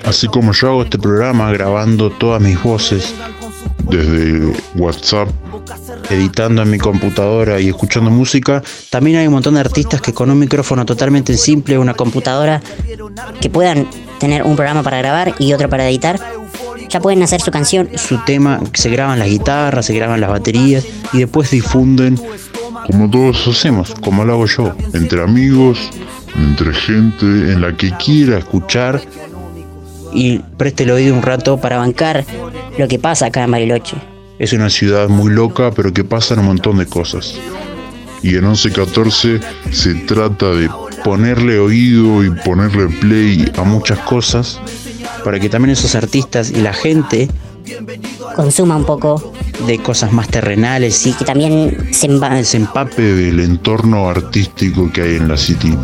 Así 0.05 0.27
como 0.29 0.53
yo 0.53 0.69
hago 0.69 0.83
este 0.83 0.99
programa 0.99 1.51
grabando 1.53 2.11
todas 2.11 2.41
mis 2.43 2.61
voces 2.63 3.15
desde 3.89 4.53
WhatsApp, 4.77 5.29
editando 6.11 6.63
en 6.63 6.71
mi 6.71 6.79
computadora 6.79 7.61
y 7.61 7.69
escuchando 7.69 8.11
música, 8.11 8.63
también 8.91 9.17
hay 9.19 9.27
un 9.27 9.33
montón 9.35 9.55
de 9.55 9.61
artistas 9.61 10.01
que 10.01 10.13
con 10.13 10.31
un 10.31 10.39
micrófono 10.39 10.85
totalmente 10.85 11.37
simple, 11.37 11.79
una 11.79 11.95
computadora, 11.95 12.63
que 13.41 13.51
puedan 13.51 13.87
tener 14.19 14.43
un 14.45 14.55
programa 14.57 14.83
para 14.83 14.99
grabar 14.99 15.35
y 15.39 15.53
otro 15.53 15.69
para 15.69 15.89
editar, 15.89 16.19
ya 16.93 17.01
pueden 17.01 17.23
hacer 17.23 17.41
su 17.41 17.51
canción. 17.51 17.89
su 17.97 18.19
tema, 18.25 18.61
se 18.75 18.91
graban 18.91 19.19
las 19.19 19.29
guitarras, 19.29 19.87
se 19.87 19.95
graban 19.95 20.21
las 20.21 20.31
baterías 20.31 20.85
y 21.13 21.19
después 21.19 21.51
difunden 21.51 22.21
como 22.87 23.09
todos 23.09 23.49
hacemos, 23.49 23.95
como 24.03 24.25
lo 24.25 24.35
hago 24.35 24.47
yo, 24.47 24.75
entre 24.93 25.23
amigos, 25.23 25.79
entre 26.37 26.75
gente 26.75 27.25
en 27.25 27.61
la 27.61 27.77
que 27.77 27.93
quiera 27.93 28.39
escuchar. 28.39 29.01
y 30.15 30.41
preste 30.59 30.83
el 30.83 30.91
oído 30.91 31.15
un 31.15 31.23
rato 31.23 31.59
para 31.59 31.79
bancar 31.79 32.27
lo 32.77 32.87
que 32.87 32.99
pasa 32.99 33.27
acá 33.27 33.45
en 33.45 33.51
Bariloche. 33.51 33.97
Es 34.39 34.53
una 34.53 34.69
ciudad 34.69 35.09
muy 35.09 35.33
loca, 35.33 35.71
pero 35.71 35.95
que 35.95 36.05
pasan 36.05 36.41
un 36.41 36.47
montón 36.47 36.77
de 36.77 36.85
cosas. 36.85 37.35
Y 38.23 38.37
en 38.37 38.43
1114 38.43 39.41
se 39.71 39.95
trata 39.95 40.51
de 40.51 40.69
ponerle 41.03 41.59
oído 41.59 42.23
y 42.23 42.31
ponerle 42.31 42.89
play 43.01 43.51
a 43.57 43.63
muchas 43.63 43.99
cosas 44.01 44.61
para 45.25 45.41
que 45.41 45.49
también 45.49 45.71
esos 45.71 45.95
artistas 45.95 46.51
y 46.51 46.61
la 46.61 46.73
gente 46.73 47.29
Consuma 48.35 48.77
un 48.77 48.85
poco 48.85 49.33
de 49.67 49.79
cosas 49.79 50.13
más 50.13 50.29
terrenales 50.29 51.07
y 51.07 51.13
que 51.13 51.25
también 51.25 51.89
se 51.93 52.57
empape 52.57 53.03
del 53.03 53.41
entorno 53.41 54.09
artístico 54.09 54.91
que 54.93 55.03
hay 55.03 55.17
en 55.17 55.29
la 55.29 55.37
City. 55.37 55.77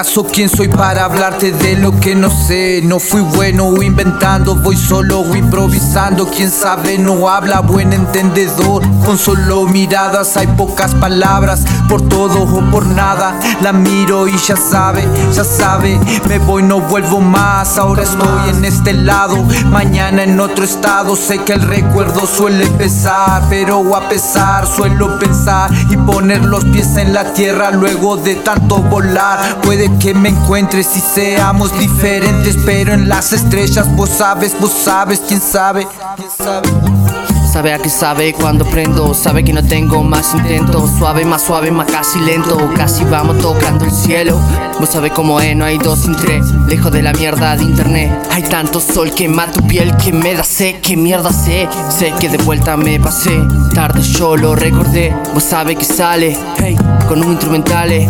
¿Acaso 0.00 0.24
quién 0.24 0.48
soy 0.48 0.68
para 0.68 1.04
hablarte 1.04 1.52
de 1.52 1.76
lo 1.76 2.00
que 2.00 2.14
no 2.14 2.30
sé? 2.30 2.80
No 2.82 2.98
fui 2.98 3.20
bueno 3.20 3.82
inventando, 3.82 4.54
voy 4.54 4.74
solo 4.74 5.36
improvisando. 5.36 6.26
Quién 6.30 6.50
sabe, 6.50 6.96
no 6.96 7.28
habla 7.28 7.60
buen 7.60 7.92
entendedor. 7.92 8.82
Con 9.04 9.18
solo 9.18 9.66
miradas 9.66 10.38
hay 10.38 10.46
pocas 10.46 10.94
palabras, 10.94 11.66
por 11.86 12.00
todo 12.08 12.44
o 12.44 12.70
por 12.70 12.86
nada. 12.86 13.38
La 13.60 13.74
miro 13.74 14.26
y 14.26 14.38
ya 14.38 14.56
sabe, 14.56 15.06
ya 15.34 15.44
sabe. 15.44 16.00
Me 16.26 16.38
voy, 16.38 16.62
no 16.62 16.80
vuelvo 16.80 17.20
más. 17.20 17.76
Ahora 17.76 18.04
estoy 18.04 18.48
en 18.48 18.64
este 18.64 18.94
lado, 18.94 19.36
mañana 19.66 20.22
en 20.22 20.40
otro 20.40 20.64
estado. 20.64 21.14
Sé 21.14 21.44
que 21.44 21.52
el 21.52 21.60
recuerdo 21.60 22.26
suele 22.26 22.66
pesar, 22.68 23.42
pero 23.50 23.94
a 23.94 24.08
pesar 24.08 24.66
suelo 24.66 25.18
pensar 25.18 25.70
y 25.90 25.98
poner 25.98 26.42
los 26.42 26.64
pies 26.64 26.96
en 26.96 27.12
la 27.12 27.34
tierra 27.34 27.70
luego 27.70 28.16
de 28.16 28.36
tanto 28.36 28.78
volar. 28.78 29.60
Puede 29.60 29.89
que 29.98 30.14
me 30.14 30.28
encuentres 30.28 30.96
y 30.96 31.00
seamos 31.00 31.76
diferentes, 31.78 32.56
pero 32.64 32.92
en 32.92 33.08
las 33.08 33.32
estrellas 33.32 33.90
vos 33.96 34.10
sabes, 34.10 34.58
vos 34.60 34.72
sabes, 34.72 35.20
quién 35.26 35.40
sabe, 35.40 35.86
quién 36.16 36.30
sabe. 36.30 37.29
Sabe 37.52 37.72
a 37.72 37.78
qué 37.78 37.88
sabe 37.88 38.32
cuando 38.32 38.64
prendo, 38.64 39.12
sabe 39.12 39.42
que 39.42 39.52
no 39.52 39.62
tengo 39.64 40.04
más 40.04 40.34
intento. 40.34 40.86
Suave, 40.86 41.24
más 41.24 41.42
suave, 41.42 41.72
más 41.72 41.90
casi 41.90 42.20
lento. 42.20 42.56
Casi 42.76 43.02
vamos 43.04 43.38
tocando 43.38 43.84
el 43.84 43.90
cielo. 43.90 44.38
Vos 44.78 44.88
sabés 44.90 45.10
cómo 45.10 45.40
es, 45.40 45.56
no 45.56 45.64
hay 45.64 45.76
dos 45.76 45.98
sin 45.98 46.14
tres. 46.14 46.46
Lejos 46.68 46.92
de 46.92 47.02
la 47.02 47.12
mierda 47.12 47.56
de 47.56 47.64
internet. 47.64 48.12
Hay 48.30 48.44
tanto 48.44 48.80
sol 48.80 49.12
que 49.12 49.28
mata 49.28 49.50
tu 49.52 49.66
piel 49.66 49.96
que 49.96 50.12
me 50.12 50.34
da 50.34 50.44
sé 50.44 50.78
que 50.80 50.96
mierda 50.96 51.32
sé. 51.32 51.68
Sé 51.90 52.14
que 52.20 52.28
de 52.28 52.38
vuelta 52.38 52.76
me 52.76 53.00
pasé. 53.00 53.42
Tarde 53.74 54.00
yo 54.00 54.36
lo 54.36 54.54
recordé. 54.54 55.12
Vos 55.34 55.42
sabés 55.42 55.76
que 55.76 55.84
sale, 55.84 56.38
hey, 56.62 56.76
con 57.08 57.22
un 57.24 57.32
instrumental. 57.32 57.90
eh, 57.90 58.08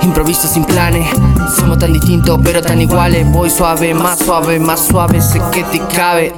improviso 0.00 0.48
sin 0.48 0.64
planes. 0.64 1.06
Somos 1.54 1.78
tan 1.78 1.92
distintos 1.92 2.40
pero 2.42 2.62
tan 2.62 2.80
iguales. 2.80 3.30
Voy 3.30 3.50
suave, 3.50 3.92
más 3.92 4.20
suave, 4.20 4.58
más 4.58 4.80
suave. 4.80 5.20
Sé 5.20 5.38
que 5.52 5.64
te 5.64 5.80
cabe. 5.94 6.32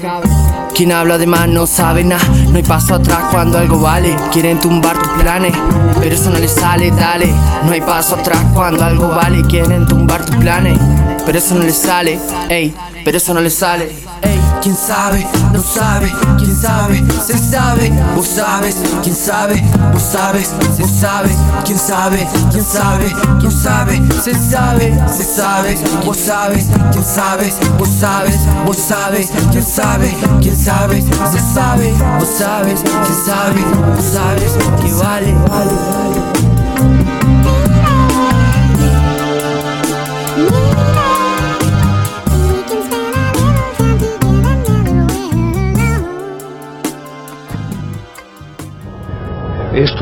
Quien 0.74 0.90
habla 0.90 1.18
de 1.18 1.26
más 1.26 1.48
no 1.48 1.66
sabe 1.66 2.02
nada, 2.02 2.24
no 2.48 2.56
hay 2.56 2.62
paso 2.62 2.94
atrás 2.94 3.24
cuando 3.30 3.58
algo 3.58 3.78
vale. 3.78 4.16
Quieren 4.32 4.58
tumbar 4.58 4.96
tus 4.98 5.12
planes, 5.22 5.54
pero 6.00 6.14
eso 6.14 6.30
no 6.30 6.38
les 6.38 6.50
sale, 6.50 6.90
dale. 6.90 7.32
No 7.64 7.72
hay 7.72 7.80
paso 7.80 8.16
atrás 8.16 8.40
cuando 8.54 8.84
algo 8.84 9.08
vale. 9.08 9.42
Quieren 9.42 9.86
tumbar 9.86 10.24
tus 10.24 10.36
planes, 10.36 10.78
pero 11.24 11.38
eso 11.38 11.54
no 11.54 11.62
les 11.62 11.76
sale, 11.76 12.18
ey, 12.48 12.74
pero 13.04 13.18
eso 13.18 13.34
no 13.34 13.40
les 13.40 13.54
sale. 13.54 13.84
ey. 14.22 14.41
Quién 14.62 14.76
sabe, 14.76 15.26
no 15.52 15.60
sabe, 15.60 16.10
quién 16.38 16.54
sabe, 16.54 17.04
se 17.26 17.36
sabe, 17.36 17.90
vos 18.14 18.28
sabes, 18.28 18.76
quién 19.02 19.14
sabe, 19.14 19.60
vos 19.92 20.02
sabes, 20.02 20.54
se 20.76 20.84
sabe, 20.86 21.30
quién 21.64 21.78
sabe, 21.78 22.26
quién 22.50 22.64
sabe, 22.64 23.12
quién 23.40 23.50
sabe, 23.50 24.00
se 24.22 24.34
sabe, 24.34 25.00
se 25.08 25.24
sabe, 25.24 25.78
vos 26.04 26.16
sabes, 26.16 26.66
quién 26.92 27.04
sabe, 27.04 27.52
vos 27.76 27.88
sabes, 27.88 28.36
vos 28.64 28.76
sabes, 28.76 29.32
quién 29.50 29.64
sabe, 29.64 30.16
quién 30.40 30.56
sabe, 30.56 31.02
se 31.02 31.40
sabe, 31.54 31.92
vos 32.20 32.28
sabes, 32.38 32.80
quién 32.82 33.24
sabe, 33.26 33.64
vos 33.96 34.04
sabes, 34.04 34.52
que 34.80 34.92
vale, 34.94 35.34
vale. 35.48 36.01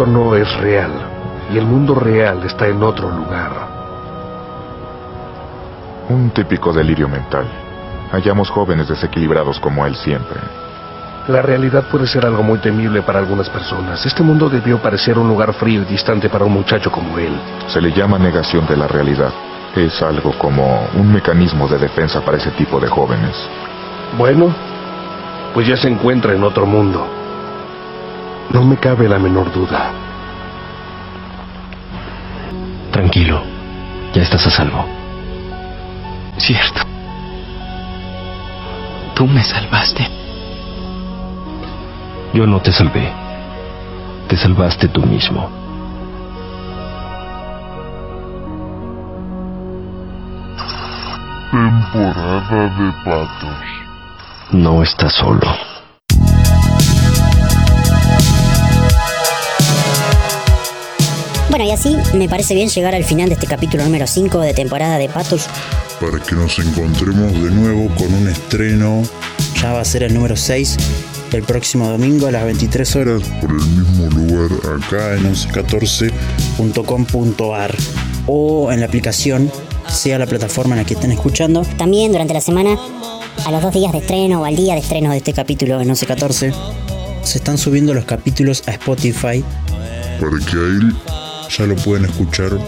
Esto 0.01 0.11
no 0.11 0.35
es 0.35 0.51
real 0.57 0.93
y 1.53 1.59
el 1.59 1.67
mundo 1.67 1.95
real 1.95 2.43
está 2.45 2.67
en 2.67 2.83
otro 2.83 3.11
lugar. 3.11 3.53
Un 6.09 6.31
típico 6.31 6.73
delirio 6.73 7.07
mental. 7.07 7.45
Hallamos 8.11 8.49
jóvenes 8.49 8.89
desequilibrados 8.89 9.61
como 9.61 9.85
él 9.85 9.95
siempre. 9.97 10.41
La 11.29 11.43
realidad 11.43 11.85
puede 11.91 12.07
ser 12.07 12.25
algo 12.25 12.43
muy 12.43 12.61
temible 12.61 13.03
para 13.03 13.19
algunas 13.19 13.51
personas. 13.51 14.07
Este 14.07 14.23
mundo 14.23 14.49
debió 14.49 14.79
parecer 14.79 15.19
un 15.19 15.29
lugar 15.29 15.53
frío 15.53 15.83
y 15.83 15.85
distante 15.85 16.31
para 16.31 16.47
un 16.47 16.55
muchacho 16.55 16.91
como 16.91 17.19
él. 17.19 17.39
Se 17.69 17.83
le 17.83 17.93
llama 17.93 18.19
negación 18.19 18.67
de 18.67 18.79
la 18.79 18.89
realidad. 18.89 19.35
Es 19.77 20.01
algo 20.01 20.33
como 20.39 20.89
un 20.95 21.13
mecanismo 21.13 21.69
de 21.69 21.77
defensa 21.77 22.23
para 22.23 22.39
ese 22.39 22.53
tipo 22.53 22.81
de 22.81 22.89
jóvenes. 22.89 23.37
Bueno, 24.17 24.49
pues 25.53 25.67
ya 25.67 25.77
se 25.77 25.89
encuentra 25.89 26.33
en 26.33 26.43
otro 26.43 26.65
mundo. 26.65 27.20
No 28.53 28.65
me 28.65 28.77
cabe 28.77 29.09
la 29.09 29.19
menor 29.19 29.53
duda. 29.53 29.93
Tranquilo, 32.91 33.43
ya 34.13 34.23
estás 34.23 34.45
a 34.45 34.51
salvo. 34.51 34.85
Cierto. 36.37 36.81
Tú 39.15 39.29
me 39.29 39.45
salvaste. 39.45 40.05
Yo 42.35 42.47
no 42.47 42.61
te 42.61 42.73
salvé. 42.73 43.13
Te 44.27 44.37
salvaste 44.37 44.89
tú 44.89 45.03
mismo. 45.03 45.49
Temporada 51.53 52.69
de 52.79 52.93
patos. 53.05 53.65
No 54.51 54.83
estás 54.83 55.13
solo. 55.13 55.80
Bueno, 61.51 61.65
y 61.65 61.73
así 61.73 61.97
me 62.15 62.29
parece 62.29 62.55
bien 62.55 62.69
llegar 62.69 62.95
al 62.95 63.03
final 63.05 63.29
de 63.29 63.35
este 63.35 63.49
capítulo 63.49 63.83
número 63.83 64.07
5 64.07 64.41
de 64.41 64.55
temporada 64.55 64.99
de 64.99 65.09
Patos. 65.09 65.49
Para 66.01 66.21
que 66.23 66.37
nos 66.37 66.61
encontremos 66.61 67.33
de 67.33 67.51
nuevo 67.51 67.93
con 67.97 68.15
un 68.15 68.29
estreno. 68.29 69.03
Ya 69.61 69.73
va 69.73 69.81
a 69.81 69.85
ser 69.85 70.05
el 70.05 70.15
número 70.15 70.37
6 70.37 70.77
el 71.33 71.43
próximo 71.43 71.89
domingo 71.89 72.29
a 72.29 72.31
las 72.31 72.45
23 72.45 72.95
horas. 72.97 73.23
Por 73.41 73.51
el 73.51 73.57
mismo 73.57 74.09
lugar 74.11 74.51
acá 74.77 75.17
en 75.17 75.33
1114.com.ar 75.33 77.75
o 78.27 78.71
en 78.73 78.81
la 78.81 78.87
aplicación, 78.87 79.53
sea 79.89 80.19
la 80.19 80.27
plataforma 80.27 80.75
en 80.77 80.83
la 80.83 80.87
que 80.87 80.95
estén 80.95 81.13
escuchando. 81.13 81.63
También 81.77 82.13
durante 82.13 82.33
la 82.33 82.41
semana, 82.41 82.79
a 83.45 83.51
los 83.51 83.61
dos 83.61 83.75
días 83.75 83.93
de 83.93 83.99
estreno 83.99 84.41
o 84.43 84.45
al 84.45 84.55
día 84.57 84.75
de 84.75 84.81
estreno 84.81 85.11
de 85.11 85.17
este 85.17 85.33
capítulo 85.33 85.81
en 85.81 85.89
1114, 85.89 86.53
se 87.23 87.39
están 87.39 87.59
subiendo 87.59 87.93
los 87.93 88.05
capítulos 88.05 88.63
a 88.67 88.71
Spotify. 88.73 89.43
Para 90.21 90.39
que 90.47 90.57
ahí 90.57 90.79
ya 91.57 91.67
lo 91.67 91.77
pueden 91.77 92.05
escuchar 92.05 92.59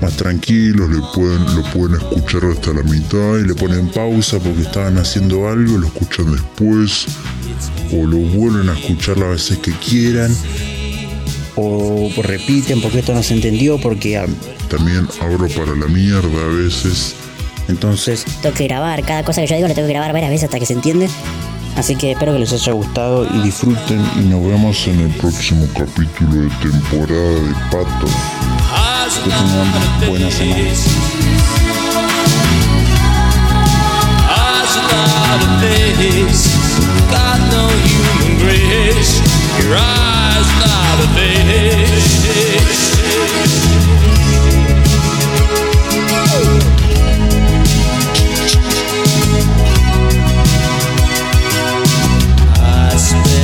más 0.00 0.16
tranquilos, 0.16 0.88
le 0.90 1.00
pueden, 1.14 1.44
lo 1.54 1.62
pueden 1.72 2.00
escuchar 2.00 2.44
hasta 2.50 2.72
la 2.72 2.82
mitad 2.82 3.38
y 3.38 3.46
le 3.46 3.54
ponen 3.54 3.88
pausa 3.88 4.38
porque 4.38 4.62
estaban 4.62 4.98
haciendo 4.98 5.48
algo, 5.48 5.78
lo 5.78 5.86
escuchan 5.86 6.32
después 6.32 7.06
o 7.92 8.06
lo 8.06 8.16
vuelven 8.16 8.68
a 8.68 8.78
escuchar 8.78 9.18
las 9.18 9.30
veces 9.30 9.58
que 9.58 9.72
quieran. 9.72 10.34
O 11.56 12.10
repiten 12.22 12.80
porque 12.80 13.00
esto 13.00 13.12
no 13.12 13.22
se 13.22 13.34
entendió, 13.34 13.78
porque... 13.78 14.16
ah, 14.16 14.26
También 14.68 15.06
abro 15.20 15.48
para 15.48 15.74
la 15.76 15.86
mierda 15.86 16.44
a 16.44 16.48
veces. 16.48 17.14
Entonces, 17.68 18.24
Tengo 18.42 18.54
que 18.54 18.64
grabar, 18.64 19.04
cada 19.04 19.24
cosa 19.24 19.42
que 19.42 19.46
yo 19.48 19.56
digo 19.56 19.68
lo 19.68 19.74
tengo 19.74 19.86
que 19.86 19.92
grabar 19.92 20.12
varias 20.12 20.30
veces 20.30 20.44
hasta 20.44 20.58
que 20.58 20.66
se 20.66 20.72
entiende. 20.72 21.08
Así 21.76 21.96
que 21.96 22.12
espero 22.12 22.32
que 22.32 22.40
les 22.40 22.52
haya 22.52 22.72
gustado 22.72 23.26
y 23.34 23.38
disfruten 23.42 24.04
y 24.16 24.24
nos 24.28 24.42
vemos 24.42 24.86
en 24.86 25.00
el 25.00 25.10
próximo 25.10 25.66
capítulo 25.74 26.42
de 26.42 26.48
temporada 26.62 27.30
de 27.30 27.54
Patos. 27.70 28.10
que 29.24 29.30
tengan 29.30 30.08
buena 30.08 30.30
semana. 30.30 30.70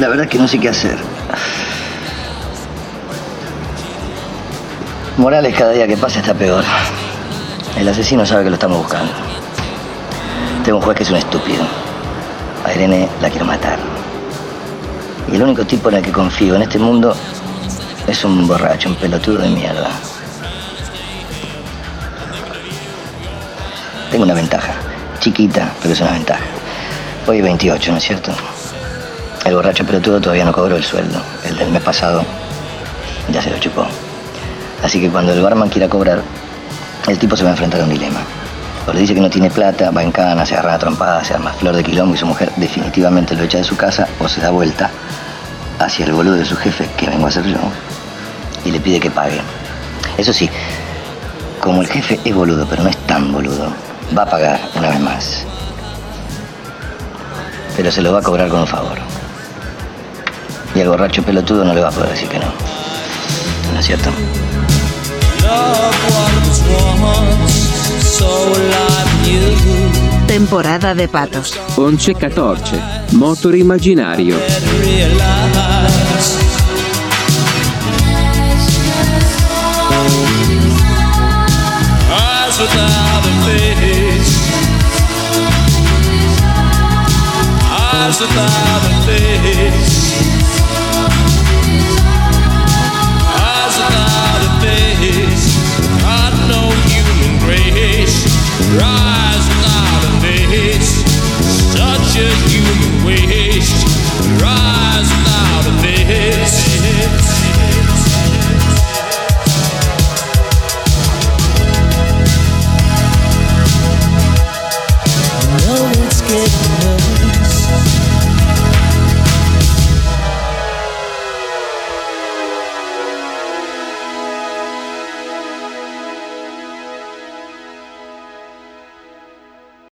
La 0.00 0.08
verdad 0.08 0.24
es 0.24 0.30
que 0.30 0.38
no 0.38 0.48
sé 0.48 0.58
qué 0.58 0.70
hacer. 0.70 0.96
Morales 5.18 5.54
cada 5.54 5.72
día 5.72 5.86
que 5.86 5.98
pasa 5.98 6.20
está 6.20 6.32
peor. 6.32 6.64
El 7.76 7.86
asesino 7.86 8.24
sabe 8.24 8.44
que 8.44 8.48
lo 8.48 8.54
estamos 8.54 8.78
buscando. 8.78 9.12
Tengo 10.64 10.78
un 10.78 10.84
juez 10.84 10.96
que 10.96 11.02
es 11.02 11.10
un 11.10 11.16
estúpido. 11.16 11.64
A 12.64 12.72
Irene 12.72 13.10
la 13.20 13.28
quiero 13.28 13.44
matar. 13.44 13.78
Y 15.30 15.36
el 15.36 15.42
único 15.42 15.66
tipo 15.66 15.90
en 15.90 15.96
el 15.96 16.02
que 16.02 16.12
confío 16.12 16.56
en 16.56 16.62
este 16.62 16.78
mundo 16.78 17.14
es 18.06 18.24
un 18.24 18.48
borracho, 18.48 18.88
un 18.88 18.96
pelotudo 18.96 19.42
de 19.42 19.50
mierda. 19.50 19.90
Tengo 24.10 24.24
una 24.24 24.34
ventaja. 24.34 24.72
Chiquita, 25.18 25.70
pero 25.82 25.92
es 25.92 26.00
una 26.00 26.12
ventaja. 26.12 26.44
Hoy 27.26 27.36
es 27.36 27.42
28, 27.42 27.92
¿no 27.92 27.98
es 27.98 28.04
cierto? 28.04 28.32
El 29.44 29.54
borracho 29.54 29.84
pelotudo 29.84 30.20
todavía 30.20 30.44
no 30.44 30.52
cobró 30.52 30.76
el 30.76 30.84
sueldo, 30.84 31.20
el 31.44 31.56
del 31.56 31.70
mes 31.70 31.82
pasado. 31.82 32.24
Ya 33.32 33.40
se 33.42 33.50
lo 33.50 33.58
chupó. 33.58 33.86
Así 34.82 35.00
que 35.00 35.08
cuando 35.08 35.32
el 35.32 35.42
barman 35.42 35.68
quiera 35.68 35.88
cobrar, 35.88 36.22
el 37.08 37.18
tipo 37.18 37.36
se 37.36 37.44
va 37.44 37.50
a 37.50 37.52
enfrentar 37.52 37.80
a 37.80 37.84
un 37.84 37.90
dilema. 37.90 38.20
O 38.86 38.92
le 38.92 39.00
dice 39.00 39.14
que 39.14 39.20
no 39.20 39.30
tiene 39.30 39.50
plata, 39.50 39.90
va 39.90 40.02
en 40.02 40.12
cana, 40.12 40.44
se 40.44 40.54
agarra 40.54 40.74
a 40.74 40.78
trompada, 40.78 41.24
se 41.24 41.34
arma 41.34 41.52
flor 41.52 41.76
de 41.76 41.84
quilombo 41.84 42.14
y 42.14 42.18
su 42.18 42.26
mujer 42.26 42.50
definitivamente 42.56 43.34
lo 43.34 43.44
echa 43.44 43.58
de 43.58 43.64
su 43.64 43.76
casa 43.76 44.08
o 44.18 44.28
se 44.28 44.40
da 44.40 44.50
vuelta 44.50 44.90
hacia 45.78 46.06
el 46.06 46.12
boludo 46.12 46.34
de 46.34 46.44
su 46.44 46.56
jefe, 46.56 46.88
que 46.96 47.08
vengo 47.08 47.26
a 47.26 47.30
ser 47.30 47.44
yo, 47.44 47.58
y 48.64 48.70
le 48.70 48.80
pide 48.80 49.00
que 49.00 49.10
pague. 49.10 49.40
Eso 50.18 50.32
sí, 50.32 50.48
como 51.60 51.80
el 51.80 51.88
jefe 51.88 52.20
es 52.24 52.34
boludo, 52.34 52.66
pero 52.68 52.82
no 52.82 52.90
es 52.90 52.96
tan 53.06 53.32
boludo, 53.32 53.72
va 54.16 54.22
a 54.22 54.26
pagar 54.26 54.60
una 54.74 54.90
vez 54.90 55.00
más. 55.00 55.44
Pero 57.76 57.90
se 57.90 58.02
lo 58.02 58.12
va 58.12 58.18
a 58.18 58.22
cobrar 58.22 58.48
con 58.48 58.60
un 58.60 58.66
favor. 58.66 59.09
Y 60.80 60.82
al 60.82 60.88
borracho 60.88 61.22
pelotudo 61.22 61.62
no 61.62 61.74
le 61.74 61.82
va 61.82 61.88
a 61.88 61.90
poder 61.90 62.08
decir 62.08 62.26
que 62.26 62.38
no. 62.38 62.46
¿No 63.74 63.80
es 63.80 63.84
cierto? 63.84 64.10
Temporada 70.26 70.94
de 70.94 71.06
patos. 71.06 71.60
11-14. 71.76 73.12
Motor 73.12 73.56
imaginario. 73.56 74.36
eyes 87.92 88.20
without 88.20 88.82
a 88.84 89.06
face. 89.06 90.39
rising 98.78 99.62
out 99.64 100.02
of 100.04 100.22
waste, 100.22 101.04
such 101.72 102.16
a 102.16 102.30
human 102.48 103.04
waste. 103.06 103.86